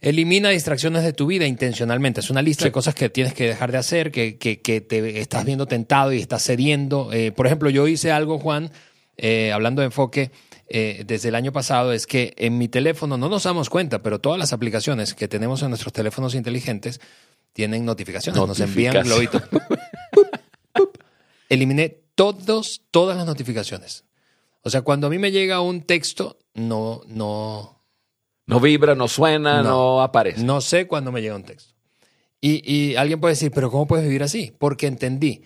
elimina 0.01 0.49
distracciones 0.49 1.03
de 1.03 1.13
tu 1.13 1.27
vida 1.27 1.45
intencionalmente. 1.47 2.19
Es 2.19 2.29
una 2.29 2.41
lista 2.41 2.65
de 2.65 2.71
cosas 2.71 2.93
que 2.95 3.09
tienes 3.09 3.33
que 3.33 3.47
dejar 3.47 3.71
de 3.71 3.77
hacer, 3.77 4.11
que, 4.11 4.37
que- 4.37 4.61
que 4.61 4.81
te 4.81 5.19
estás 5.19 5.45
viendo 5.45 5.65
tentado 5.65 6.13
y 6.13 6.19
estás 6.21 6.43
cediendo. 6.43 7.11
Eh, 7.13 7.31
por 7.31 7.47
ejemplo, 7.47 7.69
yo 7.69 7.87
hice 7.87 8.11
algo, 8.11 8.39
Juan, 8.39 8.71
eh, 9.17 9.51
hablando 9.51 9.81
de 9.81 9.87
enfoque. 9.87 10.31
eh, 10.67 11.03
desde 11.05 11.29
el 11.29 11.35
año 11.35 11.51
pasado 11.51 11.93
es 11.93 12.07
que 12.07 12.33
en 12.37 12.57
mi 12.57 12.67
teléfono 12.67 13.17
no 13.17 13.29
nos 13.29 13.43
damos 13.43 13.69
cuenta, 13.69 14.01
pero 14.01 14.19
todas 14.19 14.39
las 14.39 14.51
aplicaciones 14.51 15.13
que 15.13 15.27
tenemos 15.27 15.61
en 15.61 15.69
nuestros 15.69 15.93
teléfonos 15.93 16.33
inteligentes 16.33 16.99
tienen 17.53 17.85
notificaciones, 17.85 18.41
nos 18.47 18.59
envían 18.59 19.03
globitos. 19.03 19.43
eliminé 21.49 21.97
todos, 22.15 22.81
todas 22.91 23.17
las 23.17 23.25
notificaciones. 23.25 24.03
O 24.63 24.69
sea, 24.69 24.81
cuando 24.81 25.07
a 25.07 25.09
mí 25.09 25.19
me 25.19 25.31
llega 25.31 25.61
un 25.61 25.81
texto, 25.83 26.39
no, 26.55 27.01
no, 27.07 27.74
No 28.47 28.59
vibra, 28.59 28.95
no 28.95 29.07
suena, 29.07 29.63
no, 29.63 29.69
No. 29.69 30.01
aparece. 30.01 30.43
no 30.43 30.61
sé 30.61 30.87
cuándo 30.87 31.11
me 31.11 31.21
llega 31.21 31.35
un 31.35 31.43
texto. 31.43 31.73
Y, 32.41 32.61
y 32.71 32.95
alguien 32.95 33.19
puede 33.19 33.33
decir, 33.33 33.51
pero 33.51 33.71
¿cómo 33.71 33.87
puedes 33.87 34.05
vivir 34.05 34.21
así? 34.21 34.53
Porque 34.59 34.85
entendí 34.87 35.41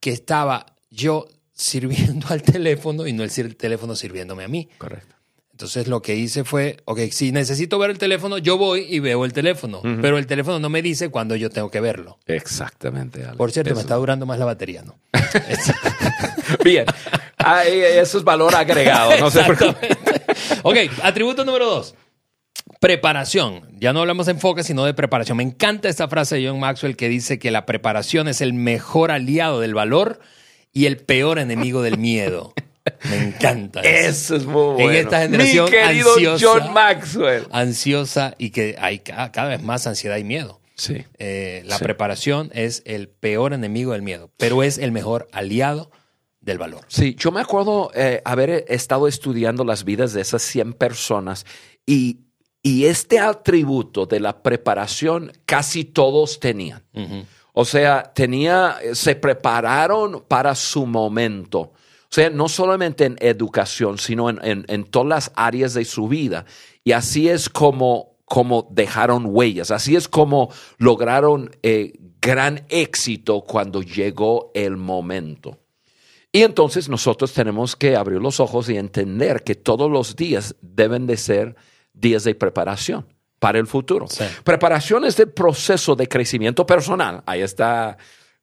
que 0.00 0.10
estaba 0.10 0.66
yo 0.90 1.26
sirviendo 1.52 2.26
al 2.30 2.42
teléfono 2.42 3.06
y 3.06 3.12
no 3.12 3.22
el 3.22 3.56
teléfono 3.56 3.94
sirviéndome 3.94 4.44
a 4.44 4.48
mí. 4.48 4.68
Correcto. 4.78 5.14
Entonces 5.52 5.86
lo 5.88 6.02
que 6.02 6.14
hice 6.16 6.44
fue, 6.44 6.76
ok, 6.84 7.00
si 7.12 7.32
necesito 7.32 7.78
ver 7.78 7.88
el 7.90 7.96
teléfono, 7.96 8.36
yo 8.36 8.58
voy 8.58 8.86
y 8.90 8.98
veo 8.98 9.24
el 9.24 9.32
teléfono, 9.32 9.80
pero 10.02 10.18
el 10.18 10.26
teléfono 10.26 10.58
no 10.58 10.68
me 10.68 10.82
dice 10.82 11.08
cuándo 11.08 11.34
yo 11.34 11.48
tengo 11.48 11.70
que 11.70 11.80
verlo. 11.80 12.18
Exactamente. 12.26 13.24
Por 13.38 13.50
cierto, 13.52 13.74
me 13.74 13.80
está 13.80 13.94
durando 13.94 14.26
más 14.26 14.38
la 14.38 14.44
batería, 14.44 14.82
¿no? 14.82 14.98
Bien. 16.64 16.84
Ah, 17.38 17.64
eh, 17.64 18.00
eso 18.00 18.18
es 18.18 18.24
valor 18.24 18.54
agregado. 18.54 19.18
No 19.18 19.30
sé 19.30 19.44
por 19.44 19.56
qué. 19.56 19.74
ok, 20.62 20.76
atributo 21.02 21.42
número 21.42 21.64
dos. 21.64 21.94
Preparación. 22.80 23.62
Ya 23.78 23.92
no 23.92 24.00
hablamos 24.00 24.26
de 24.26 24.32
enfoque, 24.32 24.62
sino 24.62 24.84
de 24.84 24.94
preparación. 24.94 25.36
Me 25.38 25.42
encanta 25.42 25.88
esta 25.88 26.08
frase 26.08 26.36
de 26.36 26.48
John 26.48 26.60
Maxwell 26.60 26.96
que 26.96 27.08
dice 27.08 27.38
que 27.38 27.50
la 27.50 27.66
preparación 27.66 28.28
es 28.28 28.40
el 28.40 28.52
mejor 28.52 29.10
aliado 29.10 29.60
del 29.60 29.74
valor 29.74 30.20
y 30.72 30.86
el 30.86 30.98
peor 30.98 31.38
enemigo 31.38 31.82
del 31.82 31.98
miedo. 31.98 32.52
Me 33.10 33.16
encanta. 33.16 33.80
eso. 33.80 34.08
Eso 34.08 34.36
es 34.36 34.44
muy 34.44 34.74
bueno. 34.74 34.92
esta 34.92 35.22
generación 35.22 35.64
Mi 35.64 35.70
querido 35.72 36.12
ansiosa. 36.14 36.46
John 36.46 36.72
Maxwell. 36.72 37.46
Ansiosa 37.50 38.34
y 38.38 38.50
que 38.50 38.76
hay 38.78 39.00
ca- 39.00 39.32
cada 39.32 39.48
vez 39.48 39.62
más 39.62 39.86
ansiedad 39.86 40.16
y 40.18 40.24
miedo. 40.24 40.60
Sí. 40.76 41.04
Eh, 41.18 41.62
la 41.66 41.78
Sí. 41.78 41.84
preparación 41.84 42.50
es 42.54 42.82
el 42.84 43.08
peor 43.08 43.54
enemigo 43.54 43.92
del 43.92 44.02
miedo, 44.02 44.30
pero 44.36 44.62
es 44.62 44.78
el 44.78 44.92
mejor 44.92 45.26
aliado 45.32 45.90
del 46.40 46.58
valor. 46.58 46.84
Sí, 46.86 47.16
yo 47.18 47.32
me 47.32 47.40
acuerdo 47.40 47.90
eh, 47.94 48.20
haber 48.24 48.64
estado 48.68 49.08
estudiando 49.08 49.64
las 49.64 49.84
vidas 49.84 50.12
de 50.12 50.20
esas 50.20 50.42
100 50.42 50.74
personas 50.74 51.44
y, 51.86 52.20
y 52.66 52.86
este 52.86 53.20
atributo 53.20 54.06
de 54.06 54.18
la 54.18 54.42
preparación 54.42 55.30
casi 55.44 55.84
todos 55.84 56.40
tenían. 56.40 56.82
O 57.52 57.64
sea, 57.64 58.12
tenía, 58.12 58.76
se 58.92 59.14
prepararon 59.14 60.24
para 60.26 60.54
su 60.56 60.84
momento. 60.84 61.60
O 61.60 62.10
sea, 62.10 62.28
no 62.30 62.48
solamente 62.48 63.04
en 63.04 63.16
educación, 63.20 63.98
sino 63.98 64.28
en, 64.30 64.40
en- 64.42 64.64
en 64.68 64.84
todas 64.84 65.08
las 65.08 65.32
áreas 65.36 65.74
de 65.74 65.84
su 65.84 66.08
vida. 66.08 66.44
Y 66.82 66.90
así 66.92 67.28
es 67.28 67.48
como, 67.48 68.16
como 68.24 68.66
dejaron 68.72 69.26
huellas, 69.26 69.70
así 69.70 69.94
es 69.94 70.08
como 70.08 70.50
lograron 70.78 71.50
eh, 71.62 71.92
gran 72.20 72.64
éxito 72.68 73.42
cuando 73.42 73.80
llegó 73.82 74.50
el 74.54 74.76
momento. 74.76 75.58
Y 76.32 76.42
entonces 76.42 76.88
nosotros 76.88 77.32
tenemos 77.32 77.76
que 77.76 77.94
abrir 77.96 78.20
los 78.20 78.40
ojos 78.40 78.68
y 78.68 78.76
entender 78.76 79.44
que 79.44 79.54
todos 79.54 79.88
los 79.90 80.16
días 80.16 80.56
deben 80.60 81.06
de 81.06 81.16
ser 81.16 81.54
días 81.96 82.24
de 82.24 82.34
preparación 82.34 83.06
para 83.38 83.58
el 83.58 83.66
futuro. 83.66 84.06
Sí. 84.08 84.24
Preparación 84.44 85.04
es 85.04 85.18
el 85.18 85.30
proceso 85.30 85.96
de 85.96 86.06
crecimiento 86.08 86.66
personal. 86.66 87.22
Ahí 87.26 87.42
está 87.42 87.96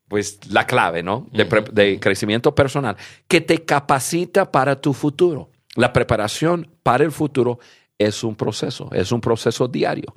pues 0.07 0.39
la 0.51 0.67
clave, 0.67 1.01
¿no? 1.01 1.27
De, 1.31 1.99
crecimiento 1.99 2.53
personal 2.53 2.97
que 3.27 3.41
te 3.41 3.63
capacita 3.63 4.51
para 4.51 4.79
tu 4.79 4.93
futuro. 4.93 5.49
La 5.75 5.91
preparación 5.91 6.69
para 6.83 7.03
el 7.03 7.11
futuro 7.11 7.59
es 7.97 8.23
un 8.23 8.35
proceso, 8.35 8.89
es 8.91 9.11
un 9.11 9.21
proceso 9.21 9.67
diario. 9.67 10.13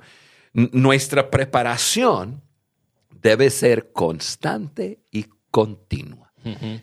N- 0.53 0.69
nuestra 0.73 1.31
preparación 1.31 2.43
debe 3.09 3.49
ser 3.49 3.91
constante 3.91 4.99
y 5.11 5.25
continua. 5.49 6.26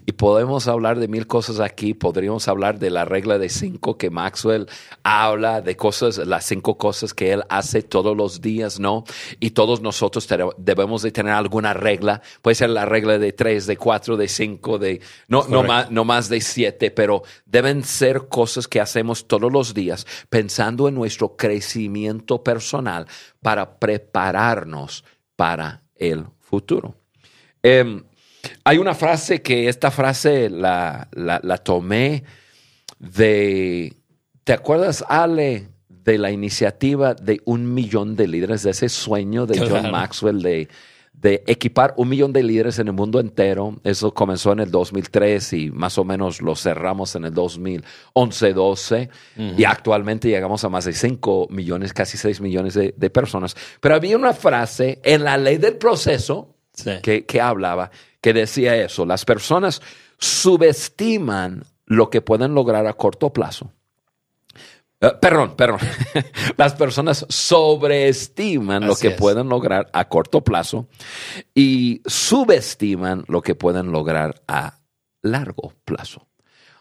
Y 0.07 0.13
podemos 0.13 0.69
hablar 0.69 0.99
de 0.99 1.09
mil 1.09 1.27
cosas 1.27 1.61
aquí. 1.61 1.95
Podríamos 1.95 2.49
hablar 2.49 2.79
de 2.79 2.91
la 2.91 3.05
regla 3.05 3.39
de 3.39 3.49
cinco 3.49 3.97
que 3.97 4.11
Maxwell 4.11 4.69
habla, 5.03 5.61
de 5.61 5.77
cosas, 5.77 6.19
las 6.19 6.45
cinco 6.45 6.77
cosas 6.77 7.15
que 7.15 7.33
él 7.33 7.43
hace 7.49 7.83
todos 7.83 8.17
los 8.17 8.41
días, 8.41 8.81
¿no? 8.81 9.05
Y 9.41 9.51
todos 9.51 9.81
nosotros 9.81 10.29
debemos 10.59 11.03
de 11.03 11.13
tener 11.13 11.33
alguna 11.33 11.75
regla. 11.75 12.23
Puede 12.43 12.55
ser 12.55 12.71
la 12.71 12.85
regla 12.85 13.19
de 13.19 13.33
tres, 13.33 13.67
de 13.67 13.77
cuatro, 13.77 14.17
de 14.17 14.29
cinco, 14.29 14.79
de 14.79 15.01
no, 15.29 15.47
no, 15.49 15.63
más, 15.63 15.91
no 15.91 16.05
más 16.05 16.29
de 16.29 16.41
siete, 16.41 16.91
pero 16.91 17.23
deben 17.47 17.85
ser 17.85 18.29
cosas 18.29 18.69
que 18.69 18.81
hacemos 18.81 19.27
todos 19.27 19.51
los 19.51 19.75
días 19.75 20.07
pensando 20.29 20.89
en 20.89 20.95
nuestro 20.95 21.37
crecimiento 21.37 22.43
personal 22.43 23.07
para 23.41 23.79
prepararnos 23.79 25.05
para 25.37 25.83
el 25.97 26.27
futuro. 26.41 26.95
Em, 27.63 28.05
hay 28.65 28.79
una 28.79 28.95
frase 28.95 29.43
que 29.43 29.69
esta 29.69 29.91
frase 29.91 30.51
la, 30.51 31.09
la- 31.13 31.41
la 31.43 31.59
tomé 31.59 32.25
de, 32.99 33.95
¿te 34.45 34.53
acuerdas, 34.53 35.05
Ale, 35.09 35.69
de 35.89 36.19
la 36.19 36.31
iniciativa 36.31 37.15
de 37.15 37.41
un 37.45 37.73
millón 37.73 38.15
de 38.17 38.29
líderes, 38.29 38.63
de 38.63 38.71
ese 38.71 38.89
sueño 38.89 39.47
de 39.47 39.59
John 39.59 39.69
Claro. 39.69 39.91
Maxwell 39.91 40.43
de, 40.43 40.69
de 41.15 41.43
equipar 41.47 41.95
un 41.97 42.11
millón 42.11 42.33
de 42.33 42.43
líderes 42.43 42.79
en 42.79 42.89
el 42.89 42.93
mundo 42.93 43.21
entero? 43.21 43.81
Eso 43.85 44.13
comenzó 44.13 44.53
en 44.53 44.61
el 44.61 44.71
2003 44.71 45.53
y 45.55 45.71
más 45.71 45.97
o 45.97 46.05
menos 46.05 46.43
lo 46.43 46.55
cerramos 46.57 47.15
en 47.17 47.25
el 47.25 47.33
2011-12 48.15 49.09
y 49.57 49.65
actualmente 49.65 50.29
llegamos 50.29 50.63
a 50.65 50.69
más 50.69 50.85
de 50.85 50.93
5 50.93 51.49
millones, 51.51 51.93
casi 51.93 52.17
6 52.19 52.41
millones 52.41 52.75
de, 52.75 52.95
de 52.97 53.11
personas. 53.11 53.57
Pero 53.81 53.95
había 53.95 54.17
una 54.17 54.33
frase 54.35 55.01
en 55.05 55.25
la 55.25 55.37
ley 55.37 55.57
del 55.59 55.77
proceso 55.77 56.51
Sí. 56.77 56.91
que, 57.05 57.25
que 57.25 57.41
hablaba, 57.41 57.93
que 58.25 58.33
decía 58.33 58.75
eso, 58.77 59.05
las 59.05 59.27
personas 59.27 59.83
subestiman 60.17 61.63
lo 61.85 62.09
que 62.09 62.23
pueden 62.23 62.55
lograr 62.55 62.87
a 62.87 62.95
corto 62.95 63.35
plazo. 63.35 63.71
Eh, 64.99 65.13
perdón, 65.21 65.55
perdón. 65.57 65.81
Las 66.57 66.73
personas 66.73 67.27
sobreestiman 67.29 68.87
lo 68.87 68.97
que 68.97 69.09
es. 69.09 69.15
pueden 69.17 69.51
lograr 69.51 69.91
a 69.93 70.09
corto 70.09 70.41
plazo 70.43 70.89
y 71.55 72.01
subestiman 72.07 73.25
lo 73.29 73.43
que 73.43 73.55
pueden 73.55 73.93
lograr 73.93 74.41
a 74.49 74.79
largo 75.21 75.75
plazo. 75.85 76.27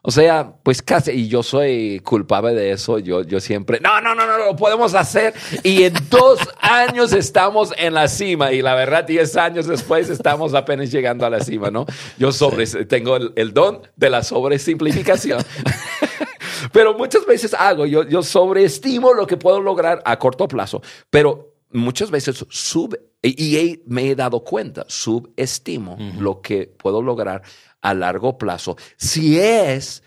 O 0.05 0.11
sea, 0.11 0.55
pues 0.63 0.81
casi, 0.81 1.11
y 1.11 1.27
yo 1.29 1.43
soy 1.43 2.01
culpable 2.01 2.53
de 2.53 2.71
eso, 2.71 2.99
yo, 2.99 3.23
yo 3.23 3.39
siempre, 3.39 3.79
no, 3.79 4.01
no, 4.01 4.13
no, 4.13 4.27
no, 4.27 4.37
lo 4.37 4.55
podemos 4.57 4.93
hacer. 4.95 5.33
Y 5.63 5.83
en 5.83 5.93
dos 6.09 6.39
años 6.59 7.13
estamos 7.13 7.73
en 7.77 7.93
la 7.93 8.09
cima 8.09 8.51
y 8.51 8.61
la 8.61 8.75
verdad, 8.75 9.05
diez 9.05 9.37
años 9.37 9.65
después 9.65 10.09
estamos 10.09 10.53
apenas 10.55 10.91
llegando 10.91 11.25
a 11.25 11.29
la 11.29 11.39
cima, 11.39 11.71
¿no? 11.71 11.85
Yo 12.17 12.33
sobre, 12.33 12.65
tengo 12.85 13.15
el, 13.15 13.31
el 13.37 13.53
don 13.53 13.81
de 13.95 14.09
la 14.09 14.23
sobresimplificación. 14.23 15.41
Pero 16.73 16.97
muchas 16.97 17.25
veces 17.25 17.53
hago, 17.53 17.85
yo, 17.85 18.03
yo 18.03 18.23
sobreestimo 18.23 19.13
lo 19.13 19.25
que 19.27 19.37
puedo 19.37 19.61
lograr 19.61 20.01
a 20.05 20.19
corto 20.19 20.47
plazo, 20.49 20.81
pero 21.09 21.53
muchas 21.71 22.11
veces 22.11 22.45
sub, 22.49 22.97
y 23.21 23.55
he- 23.57 23.81
me 23.87 24.09
he 24.09 24.15
dado 24.15 24.43
cuenta, 24.43 24.85
subestimo 24.89 25.97
lo 26.19 26.41
que 26.41 26.67
puedo 26.67 27.01
lograr 27.01 27.41
a 27.83 27.93
largo 27.93 28.37
plazo 28.39 28.75
si 28.97 29.37
es 29.39 30.01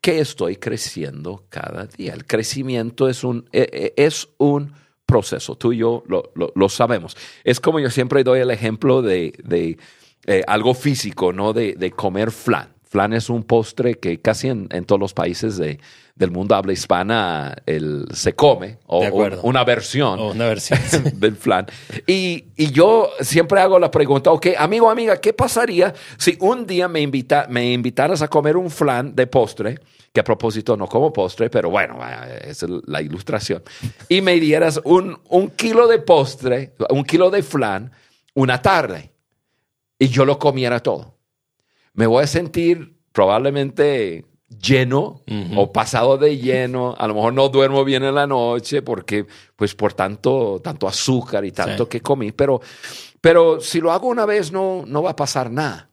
que 0.00 0.18
estoy 0.20 0.56
creciendo 0.56 1.44
cada 1.50 1.86
día. 1.86 2.14
El 2.14 2.26
crecimiento 2.26 3.08
es 3.08 3.22
un, 3.22 3.48
eh, 3.52 3.68
eh, 3.72 3.92
es 3.96 4.28
un 4.38 4.72
proceso. 5.06 5.56
Tú 5.56 5.72
y 5.74 5.78
yo 5.78 6.02
lo, 6.06 6.32
lo- 6.34 6.52
lo 6.54 6.68
sabemos. 6.68 7.16
Es 7.44 7.60
como 7.60 7.80
yo 7.80 7.90
siempre 7.90 8.24
doy 8.24 8.40
el 8.40 8.50
ejemplo 8.50 9.02
de, 9.02 9.34
de, 9.44 9.76
eh, 10.26 10.42
algo 10.46 10.72
físico, 10.74 11.32
¿no? 11.32 11.52
De, 11.52 11.74
de 11.74 11.90
comer 11.90 12.30
flan. 12.30 12.72
Flan 12.90 13.12
es 13.12 13.30
un 13.30 13.44
postre 13.44 13.94
que 14.00 14.20
casi 14.20 14.48
en, 14.48 14.66
en 14.72 14.84
todos 14.84 15.00
los 15.00 15.14
países 15.14 15.56
de- 15.56 15.78
del 16.16 16.32
mundo 16.32 16.56
habla 16.56 16.72
hispana 16.72 17.54
el, 17.64 18.04
se 18.12 18.34
come, 18.34 18.78
o, 18.86 19.00
una 19.42 19.62
versión 19.64 20.18
O 20.18 20.32
una 20.32 20.46
versión. 20.48 20.78
del 21.20 21.36
flan. 21.36 21.66
Y, 22.06 22.46
y 22.56 22.72
yo 22.72 23.08
siempre 23.20 23.60
hago 23.60 23.78
la 23.78 23.90
pregunta, 23.92 24.32
ok, 24.32 24.48
amigo, 24.58 24.90
amiga, 24.90 25.18
¿qué 25.20 25.32
pasaría 25.32 25.94
si 26.18 26.36
un 26.40 26.66
día 26.66 26.88
me, 26.88 27.00
invita, 27.00 27.46
me 27.48 27.72
invitaras 27.72 28.22
a 28.22 28.28
comer 28.28 28.56
un 28.56 28.70
flan 28.70 29.14
de 29.14 29.26
postre? 29.28 29.78
Que 30.12 30.18
a 30.20 30.24
propósito 30.24 30.76
no 30.76 30.88
como 30.88 31.12
postre, 31.12 31.48
pero 31.48 31.70
bueno, 31.70 31.96
vaya, 31.96 32.26
es 32.38 32.66
la 32.86 33.00
ilustración. 33.00 33.62
Y 34.08 34.20
me 34.20 34.34
dieras 34.40 34.80
un, 34.82 35.16
un 35.28 35.50
kilo 35.50 35.86
de 35.86 36.00
postre, 36.00 36.72
un 36.90 37.04
kilo 37.04 37.30
de 37.30 37.44
flan, 37.44 37.92
una 38.34 38.60
tarde. 38.60 39.12
Y 39.96 40.08
yo 40.08 40.24
lo 40.24 40.36
comiera 40.40 40.80
todo. 40.80 41.19
Me 41.94 42.06
voy 42.06 42.24
a 42.24 42.26
sentir 42.26 42.96
probablemente 43.12 44.24
lleno 44.48 45.22
o 45.56 45.72
pasado 45.72 46.18
de 46.18 46.38
lleno. 46.38 46.94
A 46.98 47.06
lo 47.06 47.14
mejor 47.14 47.32
no 47.34 47.48
duermo 47.48 47.84
bien 47.84 48.02
en 48.04 48.14
la 48.14 48.26
noche 48.26 48.82
porque, 48.82 49.26
pues, 49.56 49.74
por 49.74 49.92
tanto, 49.92 50.60
tanto 50.62 50.88
azúcar 50.88 51.44
y 51.44 51.52
tanto 51.52 51.84
Sí. 51.84 51.88
que 51.90 52.00
comí. 52.00 52.32
Pero, 52.32 52.60
pero 53.20 53.60
si 53.60 53.80
lo 53.80 53.92
hago 53.92 54.08
una 54.08 54.26
vez, 54.26 54.50
no, 54.52 54.84
no 54.86 55.02
va 55.02 55.10
a 55.10 55.16
pasar 55.16 55.50
nada. 55.50 55.90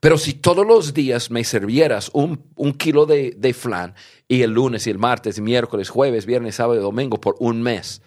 Pero 0.00 0.16
si 0.16 0.34
todos 0.34 0.66
los 0.66 0.94
días 0.94 1.30
me 1.30 1.42
sirvieras 1.44 2.10
un, 2.14 2.44
un 2.54 2.72
kilo 2.72 3.04
de, 3.04 3.32
de 3.36 3.52
flan 3.52 3.94
y 4.28 4.42
el 4.42 4.52
lunes 4.52 4.86
y 4.86 4.90
el 4.90 4.98
martes, 4.98 5.38
y 5.38 5.42
miércoles, 5.42 5.88
jueves, 5.90 6.24
viernes, 6.24 6.54
sábado 6.54 6.78
y 6.78 6.82
domingo 6.82 7.20
por 7.20 7.34
un 7.40 7.60
mes, 7.62 8.00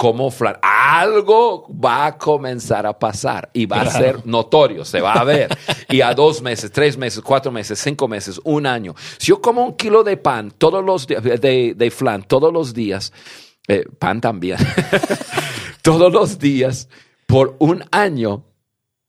como 0.00 0.30
flan, 0.30 0.56
algo 0.62 1.68
va 1.68 2.06
a 2.06 2.16
comenzar 2.16 2.86
a 2.86 2.98
pasar 2.98 3.50
y 3.52 3.66
va 3.66 3.82
a 3.82 3.90
ser 3.90 4.26
notorio, 4.26 4.82
se 4.82 4.98
va 5.02 5.12
a 5.12 5.24
ver. 5.24 5.54
Y 5.90 6.00
a 6.00 6.14
dos 6.14 6.40
meses, 6.40 6.72
tres 6.72 6.96
meses, 6.96 7.20
cuatro 7.20 7.52
meses, 7.52 7.78
cinco 7.78 8.08
meses, 8.08 8.40
un 8.44 8.64
año. 8.64 8.94
Si 9.18 9.26
yo 9.26 9.42
como 9.42 9.62
un 9.62 9.76
kilo 9.76 10.02
de 10.02 10.16
pan 10.16 10.52
todos 10.56 10.82
los 10.82 11.06
días, 11.06 11.22
de, 11.22 11.74
de 11.76 11.90
flan 11.90 12.22
todos 12.22 12.50
los 12.50 12.72
días, 12.72 13.12
eh, 13.68 13.84
pan 13.98 14.22
también, 14.22 14.56
todos 15.82 16.10
los 16.10 16.38
días 16.38 16.88
por 17.26 17.56
un 17.58 17.84
año, 17.90 18.46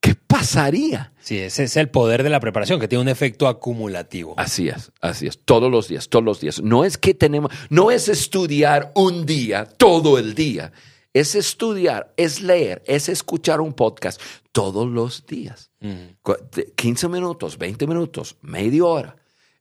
¿qué 0.01 0.13
pasaría? 0.13 1.10
Sí, 1.21 1.37
ese 1.37 1.63
es 1.65 1.77
el 1.77 1.89
poder 1.89 2.23
de 2.23 2.29
la 2.29 2.39
preparación, 2.39 2.79
que 2.79 2.87
tiene 2.87 3.03
un 3.03 3.07
efecto 3.07 3.47
acumulativo. 3.47 4.33
Así 4.37 4.69
es, 4.69 4.91
así 5.01 5.27
es, 5.27 5.39
todos 5.45 5.71
los 5.71 5.87
días, 5.87 6.09
todos 6.09 6.25
los 6.25 6.39
días. 6.41 6.61
No 6.61 6.83
es 6.83 6.97
que 6.97 7.13
tenemos, 7.13 7.51
no 7.69 7.91
es 7.91 8.09
estudiar 8.09 8.91
un 8.95 9.25
día, 9.25 9.65
todo 9.65 10.17
el 10.17 10.33
día. 10.35 10.71
Es 11.13 11.35
estudiar, 11.35 12.13
es 12.17 12.41
leer, 12.41 12.81
es 12.85 13.09
escuchar 13.09 13.59
un 13.61 13.73
podcast 13.73 14.21
todos 14.51 14.89
los 14.89 15.25
días. 15.25 15.69
De 15.79 16.71
15 16.75 17.07
minutos, 17.09 17.57
20 17.57 17.85
minutos, 17.85 18.37
media 18.41 18.85
hora. 18.85 19.15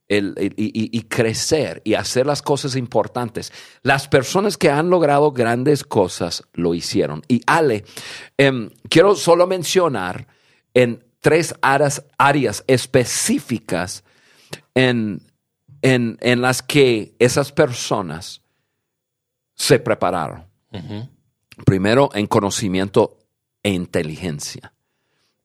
El- 0.06 0.34
el- 0.38 0.54
y, 0.56 0.66
y- 0.66 0.90
y 0.96 1.02
crecer 1.02 1.82
y 1.84 1.94
hacer 1.94 2.26
las 2.26 2.42
cosas 2.42 2.74
importantes. 2.74 3.52
Las 3.82 4.08
personas 4.08 4.56
que 4.56 4.68
han 4.70 4.90
logrado 4.90 5.30
grandes 5.32 5.84
cosas 5.84 6.42
lo 6.52 6.74
hicieron. 6.74 7.22
Y 7.28 7.42
Ale, 7.46 7.84
em, 8.36 8.70
quiero 8.88 9.14
solo 9.14 9.46
mencionar 9.46 10.26
en 10.74 11.04
tres 11.20 11.54
áreas, 11.62 12.04
áreas 12.18 12.64
específicas 12.66 14.04
en, 14.74 15.22
en, 15.82 16.18
en 16.20 16.40
las 16.40 16.62
que 16.62 17.14
esas 17.18 17.52
personas 17.52 18.42
se 19.54 19.78
prepararon. 19.78 20.44
Primero, 21.64 22.10
en 22.14 22.26
conocimiento 22.26 23.18
e 23.62 23.70
inteligencia. 23.70 24.72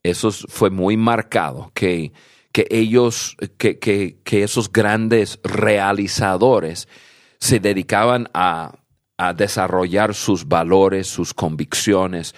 Eso 0.03 0.29
es- 0.29 0.45
fue 0.47 0.69
muy 0.69 0.95
marcado, 0.97 1.71
que, 1.73 2.13
que 2.53 2.67
ellos, 2.69 3.35
que, 3.57 3.79
que- 3.79 4.19
que 4.23 4.43
esos 4.43 4.71
grandes 4.71 5.39
realizadores 5.43 6.87
se 7.39 7.59
dedicaban 7.59 8.29
a, 8.33 8.75
a 9.17 9.33
desarrollar 9.33 10.13
sus 10.13 10.47
valores, 10.47 11.07
sus 11.07 11.33
convicciones, 11.33 12.33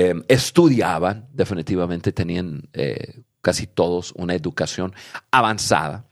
eh, 0.00 0.14
estudiaban, 0.28 1.26
definitivamente 1.32 2.12
tenían 2.12 2.68
eh, 2.72 3.22
casi 3.40 3.66
todos 3.66 4.12
una 4.14 4.34
educación 4.34 4.94
avanzada. 5.32 6.06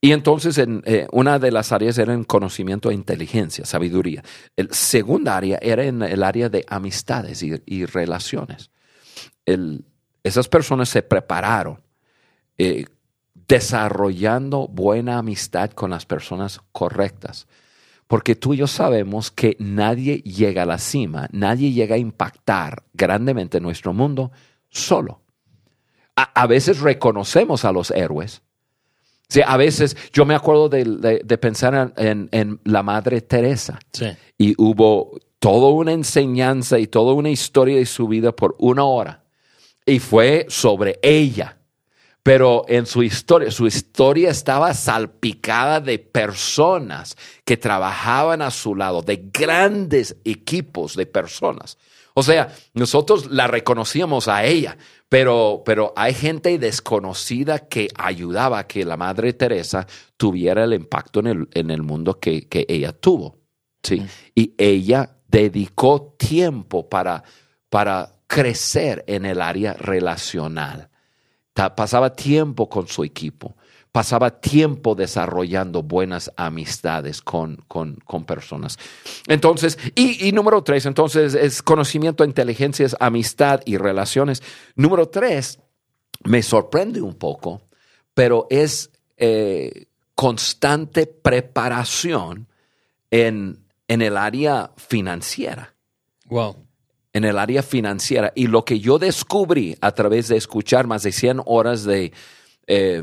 Y 0.00 0.12
entonces 0.12 0.58
en, 0.58 0.84
eh, 0.86 1.08
una 1.10 1.40
de 1.40 1.50
las 1.50 1.72
áreas 1.72 1.98
era 1.98 2.14
en 2.14 2.22
conocimiento 2.22 2.88
e 2.88 2.94
inteligencia, 2.94 3.64
sabiduría. 3.64 4.22
El 4.54 4.72
segunda 4.72 5.36
área 5.36 5.58
era 5.60 5.82
en 5.82 6.02
el 6.02 6.22
área 6.22 6.48
de 6.48 6.64
amistades 6.68 7.42
y, 7.42 7.84
relaciones. 7.84 8.70
El- 9.44 9.84
esas 10.22 10.46
personas 10.46 10.88
se 10.88 11.02
prepararon 11.02 11.80
eh, 12.58 12.84
desarrollando 13.34 14.68
buena 14.68 15.18
amistad 15.18 15.72
con 15.72 15.90
las 15.90 16.06
personas 16.06 16.60
correctas. 16.70 17.48
Porque 18.10 18.34
tú 18.34 18.54
y 18.54 18.56
yo 18.56 18.66
sabemos 18.66 19.30
que 19.30 19.54
nadie 19.60 20.16
llega 20.22 20.64
a 20.64 20.66
la 20.66 20.78
cima, 20.78 21.28
nadie 21.30 21.70
llega 21.70 21.94
a 21.94 21.98
impactar 21.98 22.82
grandemente 22.92 23.60
nuestro 23.60 23.92
mundo 23.92 24.32
solo. 24.68 25.20
A, 26.16 26.24
a 26.42 26.48
veces 26.48 26.80
reconocemos 26.80 27.64
a 27.64 27.70
los 27.70 27.92
héroes. 27.92 28.42
Sí, 29.28 29.42
a 29.46 29.56
veces 29.56 29.96
yo 30.12 30.24
me 30.24 30.34
acuerdo 30.34 30.68
de, 30.68 30.82
de- 30.84 31.22
de 31.24 31.38
pensar 31.38 31.92
en- 31.96 32.60
la 32.64 32.82
Madre 32.82 33.20
Teresa 33.20 33.78
Sí. 33.92 34.06
y 34.36 34.54
hubo 34.58 35.16
toda 35.38 35.70
una 35.70 35.92
enseñanza 35.92 36.80
y 36.80 36.88
toda 36.88 37.12
una 37.14 37.30
historia 37.30 37.76
de 37.76 37.86
su 37.86 38.08
vida 38.08 38.32
por 38.34 38.56
una 38.58 38.82
hora. 38.82 39.22
Y 39.86 40.00
fue 40.00 40.46
sobre 40.48 40.98
ella. 41.00 41.58
Pero 42.22 42.64
en 42.68 42.84
su 42.86 43.02
historia, 43.02 43.50
su 43.50 43.66
historia 43.66 44.30
estaba 44.30 44.74
salpicada 44.74 45.80
de 45.80 45.98
personas 45.98 47.16
que 47.44 47.56
trabajaban 47.56 48.42
a 48.42 48.50
su 48.50 48.74
lado, 48.74 49.00
de 49.00 49.28
grandes 49.32 50.16
equipos 50.24 50.96
de 50.96 51.06
personas. 51.06 51.78
O 52.14 52.22
sea, 52.22 52.54
nosotros 52.74 53.30
la 53.30 53.46
reconocíamos 53.46 54.28
a 54.28 54.44
ella, 54.44 54.76
pero, 55.08 55.62
pero 55.64 55.94
hay 55.96 56.12
gente 56.12 56.58
desconocida 56.58 57.60
que 57.60 57.88
ayudaba 57.96 58.58
a 58.58 58.66
que 58.66 58.84
la 58.84 58.98
Madre 58.98 59.32
Teresa 59.32 59.86
tuviera 60.16 60.64
el 60.64 60.74
impacto 60.74 61.20
en 61.20 61.26
el, 61.26 61.48
en 61.54 61.70
el 61.70 61.82
mundo 61.82 62.18
que, 62.18 62.48
que 62.48 62.66
ella 62.68 62.92
tuvo. 62.92 63.38
¿sí? 63.82 64.02
Y 64.34 64.54
ella 64.58 65.16
dedicó 65.28 66.14
tiempo 66.18 66.88
para, 66.88 67.22
para 67.70 68.16
crecer 68.26 69.04
en 69.06 69.24
el 69.24 69.40
área 69.40 69.72
relacional. 69.74 70.89
Pasaba 71.76 72.14
tiempo 72.14 72.68
con 72.68 72.88
su 72.88 73.04
equipo, 73.04 73.56
pasaba 73.92 74.40
tiempo 74.40 74.94
desarrollando 74.94 75.82
buenas 75.82 76.30
amistades 76.36 77.20
con, 77.20 77.56
con, 77.68 78.24
personas. 78.24 78.78
Entonces, 79.26 79.78
y, 79.94 80.32
número 80.32 80.62
tres, 80.62 80.86
entonces 80.86 81.34
es 81.34 81.62
conocimiento, 81.62 82.24
inteligencia, 82.24 82.88
amistad 82.98 83.60
y 83.64 83.76
relaciones. 83.76 84.42
Número 84.74 85.08
tres, 85.08 85.58
me 86.24 86.42
sorprende 86.42 87.02
un 87.02 87.14
poco, 87.14 87.62
pero 88.14 88.46
es 88.48 88.90
eh, 89.16 89.86
constante 90.14 91.06
preparación 91.06 92.48
en, 93.10 93.66
en 93.88 94.02
el 94.02 94.16
área 94.16 94.70
financiera 94.76 95.74
Wow. 96.30 96.64
En 97.12 97.24
el 97.24 97.38
área 97.38 97.62
financiera. 97.62 98.32
Y 98.34 98.46
lo 98.46 98.64
que 98.64 98.78
yo 98.80 98.98
descubrí 98.98 99.76
a 99.80 99.92
través 99.92 100.28
de 100.28 100.36
escuchar 100.36 100.86
más 100.86 101.02
de 101.02 101.12
100 101.12 101.42
horas 101.46 101.84
de, 101.84 102.12
eh, 102.66 103.02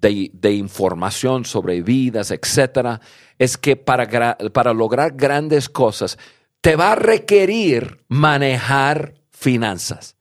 de, 0.00 0.30
de 0.32 0.52
información 0.52 1.44
sobre 1.44 1.82
vidas, 1.82 2.30
etcétera, 2.30 3.00
es 3.38 3.56
que 3.58 3.76
para, 3.76 4.36
para 4.52 4.72
lograr 4.72 5.12
grandes 5.16 5.68
cosas 5.68 6.18
te 6.60 6.76
va 6.76 6.92
a 6.92 6.94
requerir 6.96 7.98
manejar 8.08 9.14
finanzas. 9.30 10.16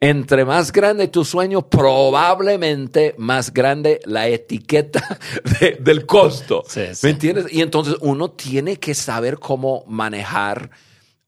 Entre 0.00 0.44
más 0.44 0.70
grande 0.70 1.08
tu 1.08 1.24
sueño, 1.24 1.68
probablemente 1.68 3.14
más 3.18 3.52
grande 3.52 4.00
la 4.04 4.28
etiqueta 4.28 5.18
de- 5.60 5.76
del 5.80 6.06
costo. 6.06 6.62
Sí, 6.68 6.82
sí. 6.92 7.06
¿Me 7.06 7.10
entiendes? 7.10 7.46
Y 7.52 7.62
entonces 7.62 7.96
uno 8.00 8.30
tiene 8.30 8.76
que 8.76 8.94
saber 8.94 9.38
cómo 9.40 9.82
manejar 9.88 10.70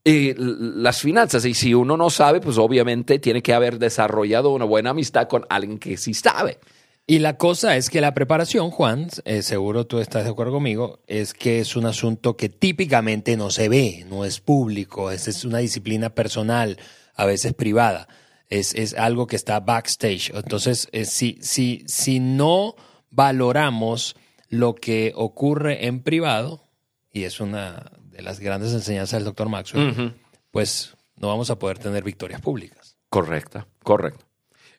eh, 0.05 0.35
las 0.37 1.01
finanzas. 1.01 1.45
Y 1.45 1.55
si 1.55 1.75
uno 1.75 1.97
no 1.97 2.11
sabe, 2.11 2.41
pues 2.41 2.59
obviamente 2.59 3.19
tiene 3.19 3.43
que 3.43 3.55
haber 3.55 3.79
desarrollado 3.79 4.51
una 4.51 4.65
buena 4.65 4.91
amistad 4.91 5.29
con 5.29 5.47
alguien 5.49 5.79
que 5.79 5.97
sí 5.97 6.15
sabe. 6.15 6.59
Y 7.07 7.19
la 7.19 7.37
cosa 7.37 7.77
es 7.77 7.91
que 7.91 8.01
la 8.01 8.15
preparación, 8.15 8.71
Juan, 8.71 9.09
eh, 9.25 9.43
seguro 9.43 9.85
tú 9.85 9.99
estás 9.99 10.25
de 10.25 10.31
acuerdo 10.31 10.53
conmigo, 10.53 11.01
es 11.09 11.35
que 11.35 11.59
es 11.59 11.75
un 11.75 11.87
asunto 11.87 12.37
que 12.37 12.49
típicamente 12.49 13.37
no 13.37 13.51
se 13.51 13.69
ve, 13.69 14.07
no 14.09 14.25
es 14.25 14.39
público, 14.39 15.11
es, 15.11 15.27
es 15.27 15.45
una 15.45 15.59
disciplina 15.59 16.11
personal, 16.11 16.79
a 17.17 17.27
veces 17.27 17.53
privada, 17.53 18.07
es, 18.49 18.75
es 18.77 18.95
algo 18.95 19.27
que 19.27 19.35
está 19.35 19.59
backstage. 19.59 20.31
Entonces, 20.35 20.89
eh, 20.93 21.05
si, 21.05 21.39
si, 21.43 21.83
si 21.89 22.21
no 22.21 22.77
valoramos 23.11 24.15
lo 24.49 24.77
que 24.77 25.13
ocurre 25.17 25.87
en 25.87 26.05
privado, 26.05 26.69
y 27.13 27.25
es 27.25 27.41
una 27.41 27.91
de 28.21 28.25
las 28.25 28.39
grandes 28.39 28.73
enseñanzas 28.75 29.19
del 29.19 29.25
doctor 29.25 29.49
Maxwell, 29.49 30.15
pues 30.51 30.95
no 31.17 31.29
vamos 31.29 31.49
a 31.49 31.59
poder 31.59 31.79
tener 31.79 32.05
victorias 32.05 32.41
públicas. 32.41 32.99
Correcta, 33.09 33.67
correcto. 33.83 34.27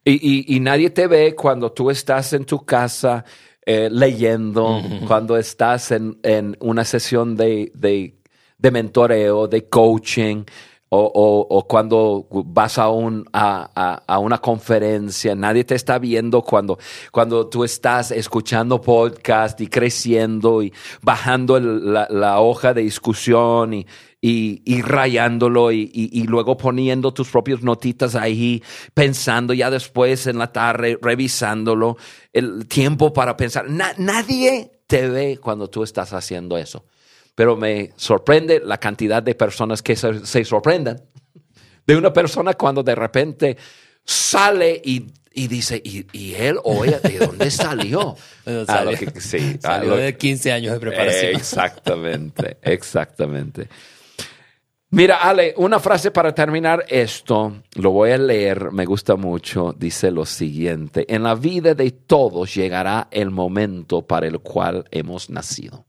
Y, 0.03 0.55
y, 0.55 0.59
nadie 0.59 0.89
te 0.89 1.05
ve 1.07 1.35
cuando 1.35 1.71
tú 1.71 1.91
estás 1.91 2.33
en 2.33 2.45
tu 2.45 2.65
casa 2.65 3.23
eh, 3.65 3.89
leyendo, 3.91 4.81
cuando 5.07 5.37
estás 5.37 5.91
en, 5.91 6.19
en 6.23 6.57
una 6.59 6.85
sesión 6.85 7.35
de, 7.35 7.71
de, 7.75 8.15
de, 8.57 8.71
mentoreo, 8.71 9.47
de 9.47 9.69
coaching, 9.69 10.43
o, 10.93 11.47
o, 11.49 11.67
cuando 11.67 12.27
vas 12.29 12.77
a, 12.77 12.89
un, 12.89 13.23
a, 13.31 14.01
a, 14.05 14.19
una 14.19 14.39
conferencia, 14.39 15.33
nadie 15.35 15.63
te 15.63 15.73
está 15.73 15.97
viendo 15.99 16.41
cuando, 16.41 16.77
cuando 17.13 17.47
tú 17.47 17.63
estás 17.63 18.11
escuchando 18.11 18.81
podcast 18.81 19.61
y 19.61 19.67
creciendo 19.67 20.61
y 20.61 20.73
bajando 21.01 21.61
la, 21.61 22.07
la, 22.09 22.41
hoja 22.41 22.73
de 22.73 22.81
discusión 22.81 23.73
y, 23.73 23.85
y, 24.19 24.81
rayándolo 24.81 25.71
y, 25.71 25.89
y, 25.93 26.23
luego 26.23 26.57
poniendo 26.57 27.13
tus 27.13 27.29
propias 27.29 27.61
notitas 27.63 28.15
ahí, 28.15 28.61
pensando 28.93 29.53
ya 29.53 29.71
después 29.71 30.27
en 30.27 30.39
la 30.39 30.51
tarde, 30.51 30.99
revisándolo, 31.01 31.95
el 32.33 32.67
tiempo 32.67 33.13
para 33.13 33.37
pensar. 33.37 33.65
nadie 33.69 34.81
te 34.87 35.07
ve 35.07 35.39
cuando 35.41 35.69
tú 35.69 35.83
estás 35.83 36.11
haciendo 36.11 36.57
eso 36.57 36.83
pero 37.35 37.55
me 37.55 37.91
sorprende 37.95 38.61
la 38.63 38.77
cantidad 38.77 39.23
de 39.23 39.35
personas 39.35 39.81
que 39.81 39.95
se, 39.95 40.45
sorprenden 40.45 41.01
de 41.85 41.95
una 41.95 42.13
persona 42.13 42.53
cuando 42.53 42.83
de 42.83 42.95
repente 42.95 43.57
sale 44.03 44.81
y, 44.83 45.07
dice, 45.47 45.81
¿y, 45.83 46.33
él 46.33 46.57
o 46.63 46.85
ella 46.85 46.99
de 46.99 47.19
dónde 47.19 47.49
salió? 47.51 48.15
salió, 48.65 48.97
sí, 49.19 49.57
salió 49.59 49.95
de 49.95 50.17
15 50.17 50.51
años 50.51 50.73
de 50.73 50.79
preparación. 50.79 51.35
Exactamente, 51.35 52.57
exactamente. 52.61 53.67
Mira, 54.93 55.21
Ale, 55.21 55.53
una 55.55 55.79
frase 55.79 56.11
para 56.11 56.35
terminar 56.35 56.83
esto, 56.89 57.61
lo 57.75 57.91
voy 57.91 58.11
a 58.11 58.17
leer, 58.17 58.71
me 58.71 58.85
gusta 58.85 59.15
mucho, 59.15 59.73
dice 59.77 60.11
lo 60.11 60.25
siguiente, 60.25 61.05
en 61.07 61.23
la 61.23 61.33
vida 61.33 61.73
de 61.73 61.91
todos 61.91 62.53
llegará 62.53 63.07
el 63.09 63.31
momento 63.31 64.05
para 64.05 64.27
el 64.27 64.39
cual 64.39 64.83
hemos 64.91 65.29
nacido. 65.29 65.85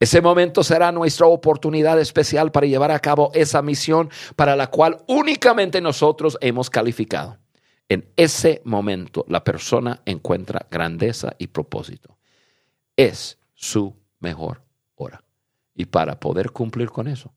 Ese 0.00 0.20
momento 0.20 0.62
será 0.62 0.92
nuestra 0.92 1.26
oportunidad 1.26 1.98
especial 2.00 2.52
para 2.52 2.66
llevar 2.66 2.92
a 2.92 3.00
cabo 3.00 3.30
esa 3.34 3.62
misión 3.62 4.10
para 4.36 4.54
la 4.54 4.68
cual 4.68 4.98
únicamente 5.08 5.80
nosotros 5.80 6.38
hemos 6.40 6.70
calificado. 6.70 7.38
En 7.88 8.08
ese 8.16 8.60
momento 8.64 9.24
la 9.28 9.42
persona 9.42 10.02
encuentra 10.04 10.66
grandeza 10.70 11.34
y 11.38 11.48
propósito. 11.48 12.16
Es 12.96 13.38
su 13.54 13.96
mejor 14.20 14.62
hora. 14.94 15.24
Y 15.74 15.86
para 15.86 16.20
poder 16.20 16.50
cumplir 16.50 16.90
con 16.90 17.08
eso, 17.08 17.32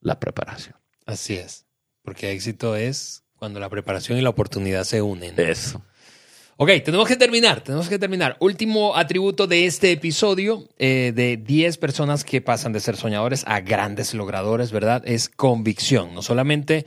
la 0.00 0.20
preparación. 0.20 0.76
Así 1.06 1.34
es. 1.34 1.66
Porque 2.02 2.30
éxito 2.30 2.76
es 2.76 3.24
cuando 3.36 3.58
la 3.58 3.68
preparación 3.68 4.18
y 4.18 4.20
la 4.20 4.30
oportunidad 4.30 4.84
se 4.84 5.02
unen. 5.02 5.34
Eso. 5.38 5.82
Ok, 6.62 6.68
tenemos 6.84 7.08
que 7.08 7.16
terminar, 7.16 7.62
tenemos 7.62 7.88
que 7.88 7.98
terminar. 7.98 8.36
Último 8.38 8.94
atributo 8.94 9.46
de 9.46 9.64
este 9.64 9.92
episodio 9.92 10.68
eh, 10.78 11.10
de 11.16 11.38
10 11.38 11.78
personas 11.78 12.22
que 12.22 12.42
pasan 12.42 12.74
de 12.74 12.80
ser 12.80 12.98
soñadores 12.98 13.44
a 13.46 13.60
grandes 13.60 14.12
logradores, 14.12 14.70
¿verdad? 14.70 15.02
Es 15.06 15.30
convicción. 15.30 16.14
No 16.14 16.20
solamente 16.20 16.84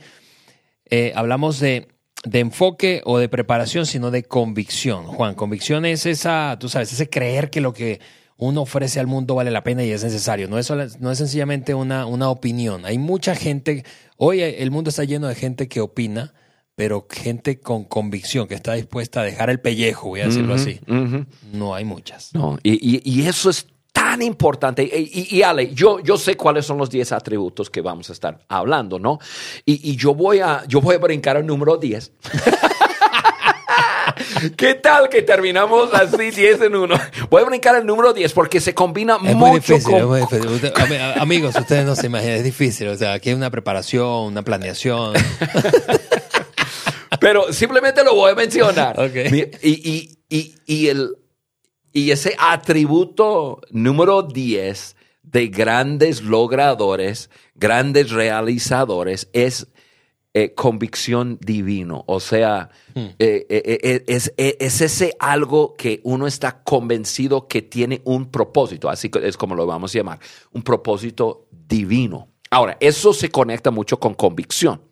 eh, 0.88 1.12
hablamos 1.16 1.58
de, 1.58 1.88
de, 2.22 2.38
enfoque 2.38 3.02
o 3.04 3.18
de 3.18 3.28
preparación, 3.28 3.84
sino 3.84 4.12
de 4.12 4.22
convicción. 4.22 5.06
Juan, 5.06 5.34
convicción 5.34 5.84
es 5.86 6.06
esa, 6.06 6.56
tú 6.60 6.68
sabes, 6.68 6.92
ese 6.92 7.10
creer 7.10 7.50
que 7.50 7.60
lo 7.60 7.72
que 7.72 7.98
uno 8.36 8.62
ofrece 8.62 9.00
al 9.00 9.08
mundo 9.08 9.34
vale 9.34 9.50
la 9.50 9.64
pena 9.64 9.82
y 9.82 9.90
es 9.90 10.04
necesario. 10.04 10.46
No 10.46 10.56
es, 10.56 10.70
no 10.70 11.10
es 11.10 11.18
sencillamente 11.18 11.74
una, 11.74 12.06
una 12.06 12.30
opinión. 12.30 12.86
Hay 12.86 12.98
mucha 12.98 13.34
gente, 13.34 13.84
hoy 14.18 14.40
el 14.40 14.70
mundo 14.70 14.90
está 14.90 15.02
lleno 15.02 15.26
de 15.26 15.34
gente 15.34 15.66
que 15.66 15.80
opina 15.80 16.32
pero 16.76 17.06
gente 17.08 17.60
con 17.60 17.84
convicción, 17.84 18.48
que 18.48 18.54
está 18.54 18.74
dispuesta 18.74 19.20
a 19.20 19.24
dejar 19.24 19.50
el 19.50 19.60
pellejo, 19.60 20.08
voy 20.08 20.20
a 20.22 20.26
decirlo 20.26 20.54
así, 20.54 20.80
no 21.52 21.74
hay 21.74 21.84
muchas. 21.84 22.34
No, 22.34 22.58
y, 22.62 23.26
eso 23.26 23.50
es 23.50 23.66
tan 23.92 24.22
importante. 24.22 24.82
Y, 24.92 25.42
Ale, 25.42 25.72
yo, 25.72 26.00
yo 26.00 26.16
sé 26.16 26.36
cuáles 26.36 26.66
son 26.66 26.78
los 26.78 26.90
10 26.90 27.12
atributos 27.12 27.70
que 27.70 27.80
vamos 27.80 28.10
a 28.10 28.12
estar 28.12 28.40
hablando, 28.48 28.98
¿no? 28.98 29.20
Y, 29.64 29.94
yo, 29.96 30.14
voy 30.14 30.40
a, 30.40 30.64
yo 30.66 30.80
voy 30.80 30.96
a 30.96 30.98
brincar 30.98 31.36
al 31.36 31.46
número 31.46 31.76
10. 31.76 32.12
¿Qué 34.56 34.74
tal 34.74 35.08
que 35.08 35.22
terminamos 35.22 35.92
así 35.94 36.30
10 36.30 36.60
en 36.62 36.76
uno? 36.76 36.96
Voy 37.30 37.42
a 37.42 37.46
brincar 37.46 37.76
el 37.76 37.86
número 37.86 38.12
10 38.12 38.32
porque 38.32 38.60
se 38.60 38.74
combina 38.74 39.16
es 39.16 39.22
mucho 39.22 39.36
muy 39.36 39.50
difícil, 39.60 39.94
Es 39.94 40.04
muy 40.04 40.20
difícil. 40.20 40.72
Amigos, 41.18 41.54
ustedes 41.56 41.86
no 41.86 41.96
se 41.96 42.06
imaginan, 42.06 42.36
es 42.36 42.44
difícil. 42.44 42.88
O 42.88 42.96
sea, 42.96 43.14
aquí 43.14 43.30
hay 43.30 43.34
una 43.34 43.50
preparación, 43.50 44.24
una 44.24 44.42
planeación. 44.42 45.14
Pero 47.24 47.54
simplemente 47.54 48.04
lo 48.04 48.14
voy 48.14 48.32
a 48.32 48.34
mencionar. 48.34 48.94
Y, 49.62 50.56
y, 50.66 50.88
el, 50.88 51.16
y 51.92 52.10
ese 52.10 52.36
atributo 52.38 53.62
número 53.70 54.22
10 54.22 54.96
de 55.22 55.46
grandes 55.46 56.20
logradores, 56.22 57.30
grandes 57.54 58.10
realizadores, 58.10 59.30
es 59.32 59.68
eh, 60.34 60.52
convicción 60.54 61.38
divino. 61.40 62.04
O 62.06 62.20
sea, 62.20 62.68
hmm. 62.94 63.06
eh, 63.18 63.46
eh, 63.48 64.04
es, 64.06 64.34
es, 64.36 64.80
ese 64.82 65.16
algo 65.18 65.74
que 65.76 66.00
uno 66.04 66.26
está 66.26 66.62
convencido 66.62 67.48
que 67.48 67.62
tiene 67.62 68.02
un 68.04 68.30
propósito, 68.30 68.90
así 68.90 69.10
es 69.22 69.38
como 69.38 69.54
lo 69.54 69.64
vamos 69.64 69.94
a 69.94 69.98
llamar, 69.98 70.18
un 70.52 70.62
propósito 70.62 71.46
divino. 71.50 72.28
Ahora, 72.50 72.76
eso 72.80 73.14
se 73.14 73.30
conecta 73.30 73.70
mucho 73.70 73.98
con 73.98 74.12
convicción. 74.12 74.82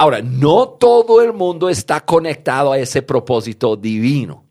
Ahora, 0.00 0.22
no 0.22 0.68
todo 0.68 1.20
el 1.22 1.32
mundo 1.32 1.68
está 1.68 2.00
conectado 2.02 2.70
a 2.70 2.78
ese 2.78 3.02
propósito 3.02 3.74
divino. 3.74 4.44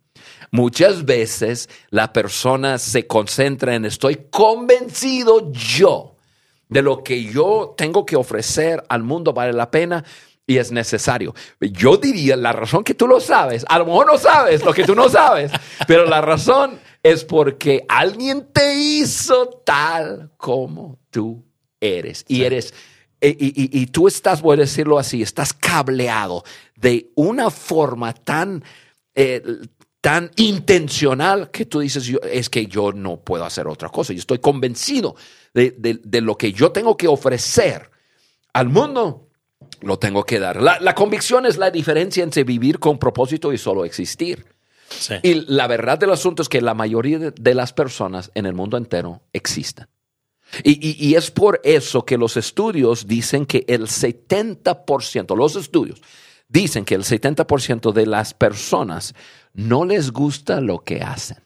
Muchas 0.52 1.06
veces 1.06 1.70
la 1.90 2.12
persona 2.12 2.78
se 2.78 3.08
concentra 3.08 3.74
en 3.74 3.86
estoy 3.86 4.28
convencido 4.30 5.50
yo 5.54 6.16
de 6.68 6.82
lo 6.82 7.02
que 7.02 7.24
yo 7.24 7.76
tengo 7.78 8.06
que 8.06 8.18
ofrecer 8.18 8.84
al 8.90 9.04
mundo 9.04 9.32
vale 9.32 9.54
la 9.54 9.72
pena 9.72 10.04
y 10.46 10.58
es 10.58 10.74
necesario. 10.74 11.34
Yo 11.62 11.96
diría 11.96 12.36
la 12.36 12.52
razón 12.52 12.84
que 12.84 12.94
tú 12.94 13.08
lo 13.08 13.22
sabes, 13.22 13.66
a 13.70 13.80
lo 13.80 13.86
mejor 13.86 14.08
no 14.08 14.18
sabes 14.18 14.66
lo 14.66 14.74
que 14.74 14.84
tú 14.84 14.96
no 14.96 15.08
sabes, 15.08 15.52
pero 15.88 16.06
la 16.06 16.20
razón 16.20 16.78
es 17.04 17.24
porque 17.24 17.86
alguien 17.88 18.50
te 18.52 18.76
hizo 18.76 19.48
tal 19.66 20.32
como 20.36 21.00
tú 21.10 21.46
eres 21.80 22.26
y 22.28 22.44
eres 22.44 22.74
eh, 23.20 23.36
y, 23.40 23.88
tú 23.88 24.08
estás, 24.08 24.42
voy 24.42 24.58
a 24.58 24.62
decirlo 24.62 25.00
así, 25.00 25.24
estás 25.24 25.52
cableado 25.52 26.44
de 26.76 27.10
una 27.16 27.50
forma 27.50 28.14
tan, 28.14 28.64
eh, 29.16 29.42
tan 30.02 30.30
intencional 30.36 31.50
que 31.50 31.66
tú 31.66 31.80
dices, 31.80 32.12
es 32.32 32.50
que 32.50 32.68
yo 32.68 32.92
no 32.92 33.18
puedo 33.18 33.44
hacer 33.44 33.68
otra 33.68 33.90
cosa. 33.90 34.14
Yo 34.14 34.20
estoy 34.20 34.38
convencido 34.38 35.16
de, 35.54 36.22
lo 36.22 36.38
que 36.38 36.54
yo 36.54 36.72
tengo 36.72 36.96
que 36.96 37.08
ofrecer 37.08 37.90
al 38.54 38.70
mundo, 38.70 39.30
lo 39.82 39.98
tengo 39.98 40.24
que 40.24 40.40
dar. 40.40 40.62
La, 40.62 40.94
convicción 40.94 41.48
es 41.48 41.58
la 41.58 41.72
diferencia 41.72 42.24
entre 42.24 42.44
vivir 42.44 42.78
con 42.78 43.00
propósito 43.00 43.52
y 43.52 43.58
solo 43.58 43.84
existir. 43.84 44.46
Y 45.24 45.34
la 45.48 45.66
verdad 45.66 45.98
del 45.98 46.12
asunto 46.12 46.44
es 46.44 46.50
que 46.50 46.62
la 46.62 46.76
mayoría 46.76 47.18
de 47.18 47.54
las 47.56 47.74
personas 47.74 48.32
en 48.36 48.46
el 48.46 48.54
mundo 48.54 48.78
entero 48.78 49.24
existen. 49.34 49.88
Y, 50.64 51.16
es 51.16 51.32
por 51.32 51.60
eso 51.64 52.06
que 52.06 52.18
los 52.18 52.38
estudios 52.38 53.08
dicen 53.08 53.46
que 53.46 53.66
el 53.68 53.84
70%, 53.84 55.36
los 55.36 55.56
estudios 55.56 56.02
dicen 56.48 56.86
que 56.86 56.96
el 56.96 57.04
70% 57.04 57.92
de 57.92 58.06
las 58.06 58.34
personas 58.34 59.14
no 59.54 59.86
les 59.86 60.12
gusta 60.12 60.62
lo 60.62 60.80
que 60.80 61.02
hacen. 61.02 61.38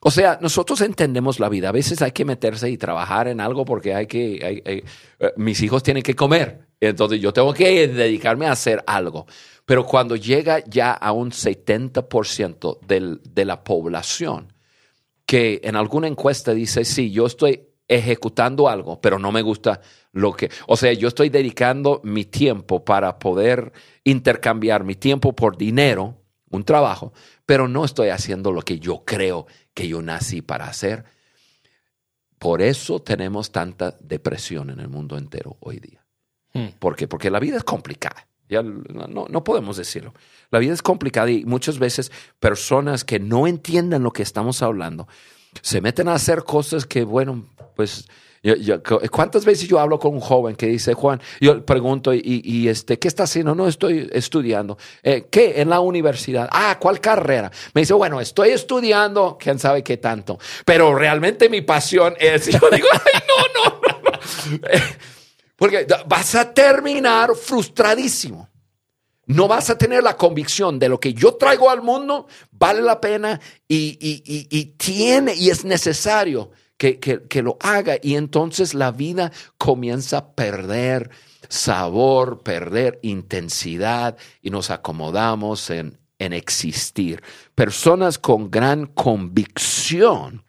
O 0.00 0.10
sea, 0.10 0.38
nosotros 0.40 0.80
entendemos 0.82 1.40
la 1.40 1.48
vida. 1.48 1.70
A 1.70 1.72
veces 1.72 2.02
hay 2.02 2.12
que 2.12 2.24
meterse 2.24 2.70
y 2.70 2.76
trabajar 2.76 3.26
en 3.26 3.40
algo 3.40 3.64
porque 3.64 3.94
hay 3.94 4.06
que, 4.06 4.62
eh, 4.64 4.84
mis 5.36 5.60
hijos 5.62 5.82
tienen 5.82 6.02
que 6.02 6.14
comer. 6.14 6.68
Entonces 6.80 7.20
yo 7.20 7.32
tengo 7.32 7.52
que 7.52 7.88
dedicarme 7.88 8.46
a 8.46 8.52
hacer 8.52 8.84
algo. 8.86 9.26
Pero 9.64 9.84
cuando 9.84 10.14
llega 10.14 10.62
ya 10.64 10.92
a 10.92 11.12
un 11.12 11.32
70% 11.32 12.78
de 12.80 13.44
la 13.44 13.64
población, 13.64 14.52
que 15.26 15.60
en 15.62 15.76
alguna 15.76 16.06
encuesta 16.06 16.54
dice, 16.54 16.86
sí, 16.86 17.10
yo 17.10 17.26
estoy 17.26 17.67
ejecutando 17.88 18.68
algo, 18.68 19.00
pero 19.00 19.18
no 19.18 19.32
me 19.32 19.42
gusta 19.42 19.80
lo 20.12 20.34
que, 20.34 20.50
o 20.66 20.76
sea, 20.76 20.92
yo 20.92 21.08
estoy 21.08 21.30
dedicando 21.30 22.00
mi 22.04 22.26
tiempo 22.26 22.84
para 22.84 23.18
poder 23.18 23.72
intercambiar 24.04 24.84
mi 24.84 24.94
tiempo 24.94 25.34
por 25.34 25.56
dinero 25.56 26.16
un 26.50 26.64
trabajo, 26.64 27.12
pero 27.46 27.68
no 27.68 27.84
estoy 27.84 28.08
haciendo 28.08 28.52
lo 28.52 28.62
que 28.62 28.78
yo 28.78 29.04
creo 29.04 29.46
que 29.74 29.88
yo 29.88 30.02
nací 30.02 30.42
para 30.42 30.66
hacer. 30.66 31.04
Por 32.38 32.62
eso 32.62 33.00
tenemos 33.00 33.50
tanta 33.50 33.96
depresión 34.00 34.70
en 34.70 34.80
el 34.80 34.88
mundo 34.88 35.18
entero 35.18 35.56
hoy 35.60 35.80
día. 35.80 36.04
Hmm. 36.54 36.68
¿Por 36.78 36.96
qué? 36.96 37.08
Porque 37.08 37.30
la 37.30 37.40
vida 37.40 37.56
es 37.56 37.64
complicada. 37.64 38.28
Ya 38.48 38.62
no, 38.62 39.26
no 39.28 39.44
podemos 39.44 39.76
decirlo. 39.76 40.14
La 40.50 40.58
vida 40.58 40.72
es 40.72 40.80
complicada 40.80 41.30
y 41.30 41.44
muchas 41.44 41.78
veces 41.78 42.10
personas 42.38 43.04
que 43.04 43.18
no 43.18 43.46
entiendan 43.46 44.02
lo 44.02 44.12
que 44.12 44.22
estamos 44.22 44.62
hablando 44.62 45.06
se 45.60 45.80
meten 45.80 46.08
a 46.08 46.14
hacer 46.14 46.44
cosas 46.44 46.86
que, 46.86 47.04
bueno, 47.04 47.46
pues 47.76 48.06
¿Cuántas 49.10 49.44
veces 49.44 49.68
yo 49.68 49.80
hablo 49.80 49.98
con 49.98 50.14
un 50.14 50.20
joven 50.20 50.54
que 50.54 50.66
dice, 50.66 50.94
Juan, 50.94 51.20
yo 51.40 51.64
pregunto, 51.64 52.12
¿y, 52.14 52.68
este, 52.68 52.98
qué 52.98 53.08
está 53.08 53.24
haciendo? 53.24 53.54
No, 53.54 53.66
estoy 53.66 54.08
estudiando. 54.12 54.78
Eh, 55.02 55.26
¿Qué? 55.30 55.60
En 55.60 55.68
la 55.68 55.80
universidad. 55.80 56.48
Ah, 56.52 56.78
¿cuál 56.80 57.00
carrera? 57.00 57.50
Me 57.74 57.82
dice, 57.82 57.94
bueno, 57.94 58.20
estoy 58.20 58.50
estudiando, 58.50 59.36
quién 59.40 59.58
sabe 59.58 59.82
qué 59.82 59.96
tanto. 59.96 60.38
Pero 60.64 60.94
realmente 60.94 61.48
mi 61.48 61.62
pasión 61.62 62.14
es, 62.18 62.46
yo 62.52 62.60
digo, 62.70 62.86
ay, 62.92 63.22
no, 63.26 63.70
no, 63.70 63.80
no. 64.02 64.18
Porque 65.56 65.86
vas 66.06 66.34
a 66.36 66.54
terminar 66.54 67.34
frustradísimo. 67.34 68.48
No 69.28 69.46
vas 69.46 69.70
a 69.70 69.78
tener 69.78 70.02
la 70.02 70.16
convicción 70.16 70.78
de 70.78 70.88
lo 70.88 70.98
que 70.98 71.14
yo 71.14 71.36
traigo 71.36 71.70
al 71.70 71.82
mundo 71.82 72.26
vale 72.50 72.82
la 72.82 73.00
pena 73.00 73.40
y, 73.68 73.96
y 74.00 74.64
tiene 74.76 75.34
y 75.34 75.50
es 75.50 75.64
necesario 75.64 76.50
que, 76.78 76.98
que, 76.98 77.42
lo 77.42 77.56
haga 77.60 77.96
y 78.00 78.14
entonces 78.14 78.72
la 78.72 78.92
vida 78.92 79.32
comienza 79.58 80.18
a 80.18 80.32
perder 80.32 81.10
sabor, 81.48 82.42
perder 82.42 83.00
intensidad 83.02 84.16
y 84.40 84.50
nos 84.50 84.70
acomodamos 84.70 85.70
en, 85.70 85.98
en 86.18 86.32
existir. 86.32 87.22
Personas 87.54 88.18
con 88.18 88.50
gran 88.50 88.86
convicción 88.86 90.44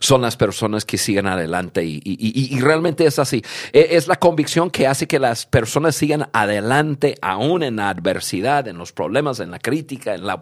son 0.00 0.22
las 0.22 0.36
personas 0.36 0.84
que 0.84 0.98
siguen 0.98 1.26
adelante 1.26 1.84
y, 1.84 2.58
realmente 2.60 3.06
es 3.06 3.18
así. 3.18 3.42
E, 3.72 3.88
es 3.92 4.08
la 4.08 4.16
convicción 4.16 4.70
que 4.70 4.86
hace 4.86 5.06
que 5.06 5.18
las 5.18 5.46
personas 5.46 5.96
sigan 5.96 6.28
adelante 6.32 7.16
aún 7.22 7.62
en 7.62 7.76
la 7.76 7.90
adversidad, 7.90 8.66
en 8.68 8.78
los 8.78 8.92
problemas, 8.92 9.40
en 9.40 9.50
la 9.50 9.58
crítica, 9.58 10.14
en 10.14 10.26
la, 10.26 10.40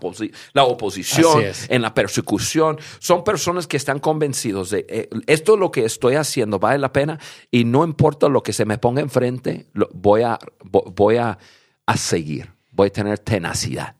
la 0.52 0.64
oposición, 0.64 1.44
en 1.68 1.82
la 1.82 1.94
persecución. 1.94 2.78
Son 2.98 3.24
personas 3.24 3.66
que 3.66 3.76
están 3.76 3.98
convencidos 3.98 4.70
de 4.70 4.86
eh, 4.88 5.08
esto 5.26 5.54
es 5.54 5.60
lo 5.60 5.70
que 5.70 5.84
estoy 5.84 6.14
haciendo, 6.14 6.58
vale 6.58 6.78
la 6.78 6.92
pena 6.92 7.18
y 7.50 7.64
no 7.64 7.84
importa 7.84 8.28
lo 8.28 8.42
que 8.42 8.52
se 8.52 8.64
me 8.64 8.78
ponga 8.78 9.00
enfrente, 9.00 9.66
voy, 9.92 10.22
a, 10.22 10.38
voy 10.64 11.16
a, 11.16 11.38
seguir, 11.96 12.52
voy 12.70 12.88
a 12.88 12.92
tener 12.92 13.18
tenacidad. 13.18 13.96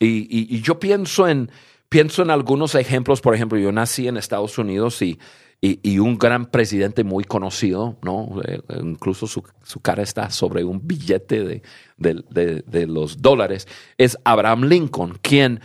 y 0.00 0.60
yo 0.60 0.78
pienso 0.78 1.28
en 1.28 1.50
pienso 1.88 2.22
en 2.22 2.30
algunos 2.30 2.74
ejemplos, 2.74 3.20
por 3.20 3.34
ejemplo, 3.34 3.58
yo 3.58 3.72
nací 3.72 4.08
en 4.08 4.16
Estados 4.16 4.58
Unidos 4.58 5.00
y, 5.02 5.18
y, 5.60 5.98
un 5.98 6.18
gran 6.18 6.46
presidente 6.46 7.02
muy 7.02 7.24
conocido, 7.24 7.96
¿no? 8.02 8.40
Eh, 8.44 8.60
incluso 8.80 9.26
su, 9.26 9.42
cara 9.82 10.02
está 10.02 10.30
sobre 10.30 10.62
un 10.62 10.86
billete 10.86 11.44
de, 11.44 11.62
de, 11.96 12.86
los 12.86 13.20
dólares, 13.20 13.66
es 13.96 14.16
Abraham 14.24 14.64
Lincoln, 14.64 15.18
quien, 15.20 15.60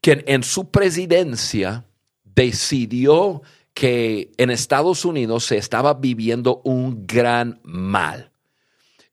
quien 0.00 0.22
en 0.26 0.44
su 0.44 0.70
presidencia 0.70 1.84
decidió 2.24 3.42
que 3.74 4.30
en 4.36 4.50
Estados 4.50 5.04
Unidos 5.04 5.44
se 5.44 5.56
estaba 5.56 5.94
viviendo 5.94 6.60
un 6.64 7.06
gran 7.06 7.60
mal. 7.64 8.30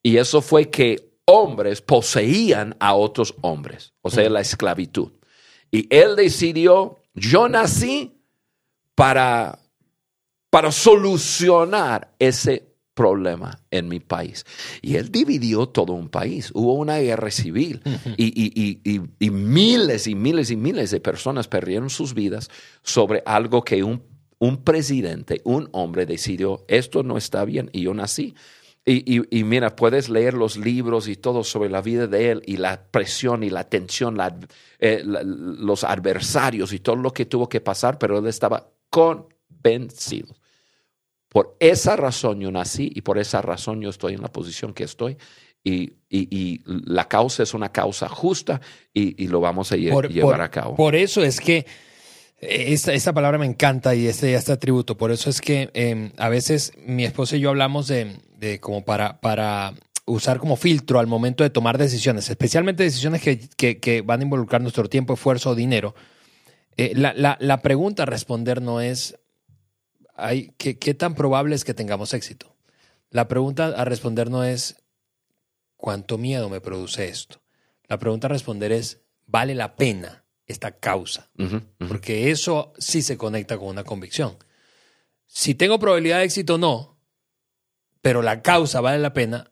Y 0.03 0.17
eso 0.17 0.41
fue 0.41 0.69
que 0.69 1.09
hombres 1.25 1.81
poseían 1.81 2.75
a 2.79 2.93
otros 2.93 3.33
hombres, 3.41 3.93
o 4.01 4.09
sea, 4.09 4.29
la 4.29 4.41
esclavitud. 4.41 5.11
Y 5.71 5.87
él 5.95 6.15
decidió, 6.15 6.97
yo 7.13 7.47
nací 7.49 8.13
para, 8.95 9.59
para 10.49 10.71
solucionar 10.71 12.13
ese 12.19 12.69
problema 12.99 13.57
en 13.71 13.87
mi 13.87 14.01
país. 14.01 14.45
Y 14.81 14.95
él 14.95 15.09
dividió 15.09 15.67
todo 15.69 15.93
un 15.93 16.09
país. 16.09 16.51
Hubo 16.53 16.73
una 16.73 16.97
guerra 16.97 17.31
civil 17.31 17.81
y, 18.17 19.29
miles 19.29 20.07
y 20.07 20.15
miles 20.15 20.51
y 20.51 20.57
miles 20.57 20.91
de 20.91 20.99
personas 20.99 21.47
perdieron 21.47 21.89
sus 21.89 22.13
vidas 22.13 22.49
sobre 22.83 23.23
algo 23.25 23.63
que 23.63 23.83
un, 23.83 24.03
un 24.39 24.65
presidente, 24.65 25.39
un 25.45 25.69
hombre 25.71 26.05
decidió, 26.05 26.65
esto 26.67 27.01
no 27.01 27.17
está 27.17 27.45
bien 27.45 27.69
y 27.71 27.83
yo 27.83 27.93
nací 27.93 28.35
y, 28.85 29.43
mira, 29.43 29.75
puedes 29.75 30.09
leer 30.09 30.33
los 30.33 30.57
libros 30.57 31.07
y 31.07 31.15
todo 31.15 31.43
sobre 31.43 31.69
la 31.69 31.81
vida 31.81 32.07
de 32.07 32.31
él 32.31 32.41
y 32.45 32.57
la 32.57 32.81
presión 32.89 33.43
y 33.43 33.49
la 33.49 33.65
tensión, 33.65 34.17
eh, 34.79 35.03
los 35.03 35.83
adversarios 35.83 36.73
y 36.73 36.79
todo 36.79 36.95
lo 36.95 37.13
que 37.13 37.25
tuvo 37.25 37.47
que 37.47 37.61
pasar, 37.61 37.99
pero 37.99 38.17
él 38.17 38.27
estaba 38.27 38.71
convencido. 38.89 40.35
Por 41.27 41.55
esa 41.59 41.95
razón 41.95 42.39
yo 42.39 42.51
nací 42.51 42.91
y 42.95 43.01
por 43.01 43.19
esa 43.19 43.41
razón 43.41 43.81
yo 43.81 43.91
estoy 43.91 44.15
en 44.15 44.21
la 44.21 44.31
posición 44.31 44.73
que 44.73 44.85
estoy. 44.85 45.17
Y, 45.63 45.93
la 46.65 47.07
causa 47.07 47.43
es 47.43 47.53
una 47.53 47.71
causa 47.71 48.09
justa 48.09 48.59
y, 48.91 49.27
lo 49.27 49.39
vamos 49.39 49.71
a 49.71 49.75
llevar 49.75 50.41
a 50.41 50.49
cabo. 50.49 50.75
Por 50.75 50.95
eso 50.95 51.23
es 51.23 51.39
que 51.39 51.67
eh, 52.39 52.73
esta, 52.73 52.93
esta, 52.93 53.13
palabra 53.13 53.37
me 53.37 53.45
encanta 53.45 53.93
y 53.93 54.07
este, 54.07 54.33
este 54.33 54.53
atributo. 54.53 54.97
Por 54.97 55.11
eso 55.11 55.29
es 55.29 55.41
que 55.41 55.69
em, 55.73 56.11
a 56.17 56.29
veces 56.29 56.71
mi 56.87 57.05
esposa 57.05 57.35
y 57.35 57.41
yo 57.41 57.49
hablamos 57.49 57.87
de, 57.87 58.15
de 58.39 58.59
como 58.59 58.85
para, 58.85 59.19
para 59.19 59.73
usar 60.05 60.39
como 60.39 60.55
filtro 60.55 60.99
al 60.99 61.07
momento 61.07 61.43
de 61.43 61.49
tomar 61.49 61.77
decisiones, 61.77 62.29
especialmente 62.29 62.83
decisiones 62.83 63.21
que, 63.21 63.79
que, 63.79 64.01
van 64.01 64.21
a 64.21 64.23
involucrar 64.23 64.61
nuestro 64.61 64.89
tiempo, 64.89 65.13
esfuerzo 65.13 65.51
o 65.51 65.55
dinero. 65.55 65.93
Eh, 66.77 66.93
la, 66.95 67.13
la, 67.13 67.37
la, 67.39 67.61
pregunta 67.61 68.03
a 68.03 68.05
responder 68.05 68.61
no 68.61 68.81
es 68.81 69.19
hay, 70.15 70.53
¿qué, 70.57 70.77
¿qué 70.77 70.93
tan 70.93 71.15
probable 71.15 71.55
es 71.55 71.63
que 71.63 71.73
tengamos 71.73 72.13
éxito? 72.13 72.55
La 73.09 73.27
pregunta 73.27 73.67
a 73.67 73.85
responder 73.85 74.29
no 74.29 74.43
es 74.43 74.77
¿cuánto 75.75 76.17
miedo 76.17 76.49
me 76.49 76.61
produce 76.61 77.07
esto? 77.09 77.41
La 77.87 77.97
pregunta 77.97 78.27
a 78.27 78.29
responder 78.29 78.71
es 78.71 79.01
¿vale 79.25 79.55
la 79.55 79.75
pena 79.75 80.25
esta 80.45 80.71
causa? 80.71 81.29
Porque 81.87 82.31
eso 82.31 82.73
sí 82.77 83.01
se 83.01 83.17
conecta 83.17 83.57
con 83.57 83.67
una 83.67 83.83
convicción. 83.83 84.37
Si 85.25 85.53
tengo 85.55 85.79
probabilidad 85.79 86.19
de 86.19 86.25
éxito 86.25 86.55
o 86.55 86.57
no, 86.57 86.98
pero 88.01 88.21
la 88.21 88.41
causa 88.41 88.81
vale 88.81 88.99
la 88.99 89.13
pena, 89.13 89.51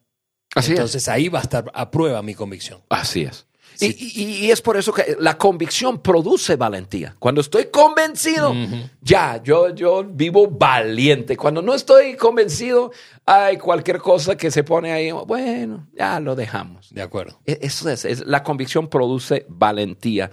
entonces 0.54 1.08
ahí 1.08 1.28
va 1.28 1.40
a 1.40 1.42
estar 1.42 1.70
a 1.74 1.90
prueba 1.90 2.22
mi 2.22 2.34
convicción. 2.34 2.80
Así 2.88 3.22
es. 3.22 3.48
Y, 3.80 4.50
es 4.50 4.60
por 4.60 4.76
eso 4.76 4.92
que 4.92 5.16
la 5.20 5.38
convicción 5.38 6.00
produce 6.00 6.56
valentía. 6.56 7.14
Cuando 7.18 7.40
estoy 7.40 7.66
convencido, 7.66 8.52
ya, 9.00 9.40
yo, 9.42 9.72
yo 9.72 10.04
vivo 10.04 10.48
valiente. 10.48 11.36
Cuando 11.36 11.62
no 11.62 11.74
estoy 11.74 12.16
convencido, 12.16 12.90
hay 13.24 13.56
cualquier 13.56 13.98
cosa 13.98 14.36
que 14.36 14.50
se 14.50 14.64
pone 14.64 14.90
ahí, 14.90 15.12
bueno, 15.12 15.86
ya 15.96 16.18
lo 16.18 16.34
dejamos. 16.34 16.92
De 16.92 17.02
acuerdo. 17.02 17.38
E, 17.46 17.58
eso 17.62 17.88
es, 17.88 18.26
la 18.26 18.42
convicción 18.42 18.88
produce 18.88 19.46
valentía. 19.48 20.30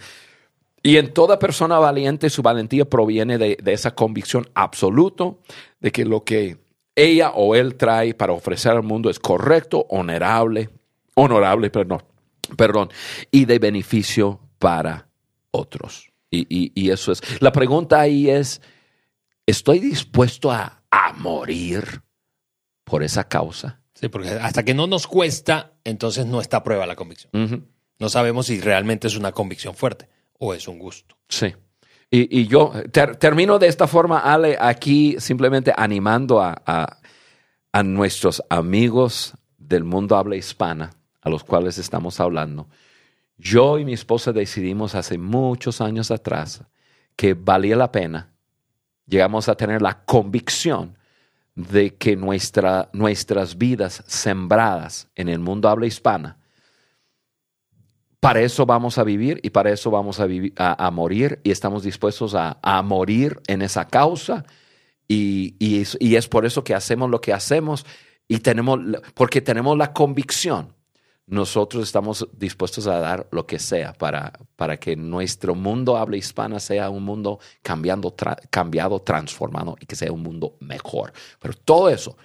Y 0.81 0.97
en 0.97 1.13
toda 1.13 1.37
persona 1.37 1.77
valiente, 1.77 2.29
su 2.29 2.41
valentía 2.41 2.85
proviene 2.85 3.37
de, 3.37 3.57
de 3.61 3.73
esa 3.73 3.93
convicción 3.93 4.49
absoluta 4.55 5.25
de 5.81 5.91
que 5.91 6.05
lo 6.05 6.23
que 6.23 6.64
ella 6.95 7.31
o 7.31 7.55
él 7.55 7.75
trae 7.75 8.13
para 8.13 8.33
ofrecer 8.33 8.71
al 8.71 8.83
mundo 8.83 9.09
es 9.09 9.19
correcto, 9.19 9.85
honorable, 9.89 10.69
honorable, 11.15 11.69
perdón, 11.69 12.03
perdón, 12.57 12.89
y 13.31 13.45
de 13.45 13.59
beneficio 13.59 14.39
para 14.59 15.07
otros. 15.51 16.11
Y, 16.31 16.89
eso 16.89 17.13
es. 17.13 17.21
La 17.41 17.51
pregunta 17.51 17.99
ahí 17.99 18.29
es, 18.29 18.61
¿estoy 19.45 19.79
dispuesto 19.79 20.51
a, 20.51 20.81
morir 21.17 22.01
por 22.83 23.01
esa 23.01 23.25
causa? 23.25 23.79
Sí, 23.93 24.09
porque 24.09 24.29
hasta 24.29 24.65
que 24.65 24.73
no 24.73 24.85
nos 24.85 25.07
cuesta, 25.07 25.75
entonces 25.85 26.25
no 26.25 26.41
está 26.41 26.57
a 26.57 26.63
prueba 26.63 26.85
la 26.85 26.97
convicción. 26.97 27.69
No 27.97 28.09
sabemos 28.09 28.47
si 28.47 28.59
realmente 28.59 29.07
es 29.07 29.15
una 29.15 29.31
convicción 29.31 29.75
fuerte 29.75 30.09
o 30.37 30.53
es 30.53 30.67
un 30.67 30.77
gusto. 30.77 31.15
Sí. 31.29 31.53
Y, 32.17 32.47
yo 32.47 32.71
termino 33.19 33.59
de 33.59 33.67
esta 33.67 33.87
forma, 33.87 34.19
Ale, 34.19 34.57
aquí 34.57 35.15
simplemente 35.19 35.73
animando 35.75 36.41
a, 36.41 36.55
a, 36.65 37.83
nuestros 37.83 38.41
amigos 38.49 39.33
del 39.57 39.83
mundo 39.83 40.15
habla 40.15 40.37
hispana, 40.37 40.91
a 41.21 41.29
los 41.29 41.43
cuales 41.43 41.77
estamos 41.77 42.21
hablando. 42.21 42.69
Yo 43.37 43.77
y 43.79 43.83
mi 43.83 43.91
esposa 43.91 44.31
decidimos 44.31 44.95
hace 44.95 45.17
muchos 45.17 45.81
años 45.81 46.09
atrás 46.09 46.63
que 47.17 47.33
valía 47.33 47.75
la 47.75 47.91
pena. 47.91 48.31
Llegamos 49.07 49.49
a 49.49 49.55
tener 49.55 49.81
la 49.81 50.05
convicción 50.05 50.97
de 51.53 51.95
que 51.95 52.15
nuestra, 52.15 52.89
nuestras 52.93 53.57
vidas 53.57 54.05
sembradas 54.07 55.09
en 55.15 55.27
el 55.27 55.39
mundo 55.39 55.67
habla 55.67 55.85
hispana 55.85 56.37
para 58.25 58.41
eso 58.41 58.65
vamos 58.65 58.97
a 58.97 59.03
vivir 59.03 59.39
y 59.43 59.51
para 59.51 59.69
eso 59.69 59.91
vamos 59.91 60.19
a, 60.19 60.25
vivir, 60.25 60.51
a, 60.57 60.89
morir 60.89 61.39
y 61.43 61.51
estamos 61.51 61.83
dispuestos 61.83 62.33
a, 62.35 62.81
morir 62.81 63.39
en 63.45 63.61
esa 63.61 63.85
causa 63.85 64.45
y, 65.07 65.55
y, 65.59 66.15
es, 66.15 66.27
por 66.27 66.43
eso 66.43 66.63
que 66.63 66.73
hacemos 66.73 67.11
lo 67.11 67.21
que 67.21 67.33
hacemos 67.33 67.85
y 68.27 68.39
tenemos, 68.39 68.79
porque 69.13 69.41
tenemos 69.41 69.77
la 69.77 69.93
convicción 69.93 70.73
nosotros 71.27 71.83
estamos 71.83 72.27
dispuestos 72.33 72.87
a 72.87 72.97
dar 72.97 73.27
lo 73.31 73.45
que 73.45 73.59
sea 73.59 73.93
para, 73.93 74.33
para 74.55 74.77
que 74.77 74.95
nuestro 74.95 75.53
mundo 75.53 75.95
habla 75.95 76.17
hispana 76.17 76.59
sea 76.59 76.89
un 76.89 77.03
mundo 77.03 77.39
cambiando, 77.61 78.15
cambiado, 78.49 79.01
transformado 79.03 79.75
y 79.79 79.85
que 79.85 79.95
sea 79.95 80.11
un 80.11 80.21
mundo 80.21 80.55
mejor. 80.61 81.13
Pero 81.39 81.53
todo 81.53 81.89
eso 81.89 82.15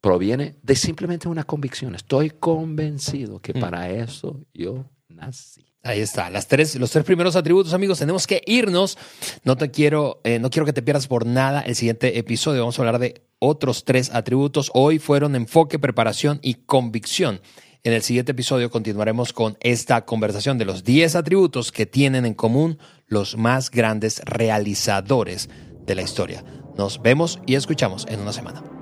proviene 0.00 0.56
de 0.62 0.76
simplemente 0.76 1.28
una 1.28 1.44
convicción. 1.44 1.94
Estoy 1.94 2.30
convencido 2.30 3.40
que 3.40 3.54
mm. 3.54 3.60
para 3.60 3.90
eso 3.90 4.40
yo 4.52 4.84
nací. 5.08 5.64
Ahí 5.82 6.00
está, 6.00 6.30
las 6.30 6.48
tres, 6.48 6.76
los 6.76 6.90
tres 6.90 7.04
primeros 7.04 7.36
atributos, 7.36 7.74
amigos. 7.74 7.98
Tenemos 7.98 8.26
que 8.26 8.42
irnos. 8.46 8.96
No 9.44 9.56
te 9.56 9.70
quiero, 9.70 10.20
eh, 10.24 10.38
no 10.38 10.48
quiero 10.48 10.64
que 10.64 10.72
te 10.72 10.82
pierdas 10.82 11.06
por 11.06 11.26
nada 11.26 11.60
el 11.60 11.76
siguiente 11.76 12.18
episodio. 12.18 12.60
Vamos 12.60 12.78
a 12.78 12.82
hablar 12.82 12.98
de 12.98 13.22
otros 13.38 13.84
tres 13.84 14.10
atributos. 14.10 14.70
Hoy 14.72 14.98
fueron 14.98 15.36
enfoque, 15.36 15.78
preparación 15.78 16.38
y 16.42 16.54
convicción. 16.54 17.40
En 17.82 17.92
el 17.92 18.00
siguiente 18.00 18.32
episodio 18.32 18.70
continuaremos 18.70 19.34
con 19.34 19.58
esta 19.60 20.06
conversación 20.06 20.56
de 20.56 20.64
los 20.64 20.84
10 20.84 21.16
atributos 21.16 21.70
que 21.70 21.84
tienen 21.84 22.24
en 22.24 22.32
común 22.32 22.78
los 23.06 23.36
más 23.36 23.70
grandes 23.70 24.22
realizadores 24.24 25.50
de 25.84 25.94
la 25.94 26.00
historia. 26.00 26.42
Nos 26.78 27.02
vemos 27.02 27.40
y 27.46 27.56
escuchamos 27.56 28.06
en 28.08 28.20
una 28.20 28.32
semana. 28.32 28.73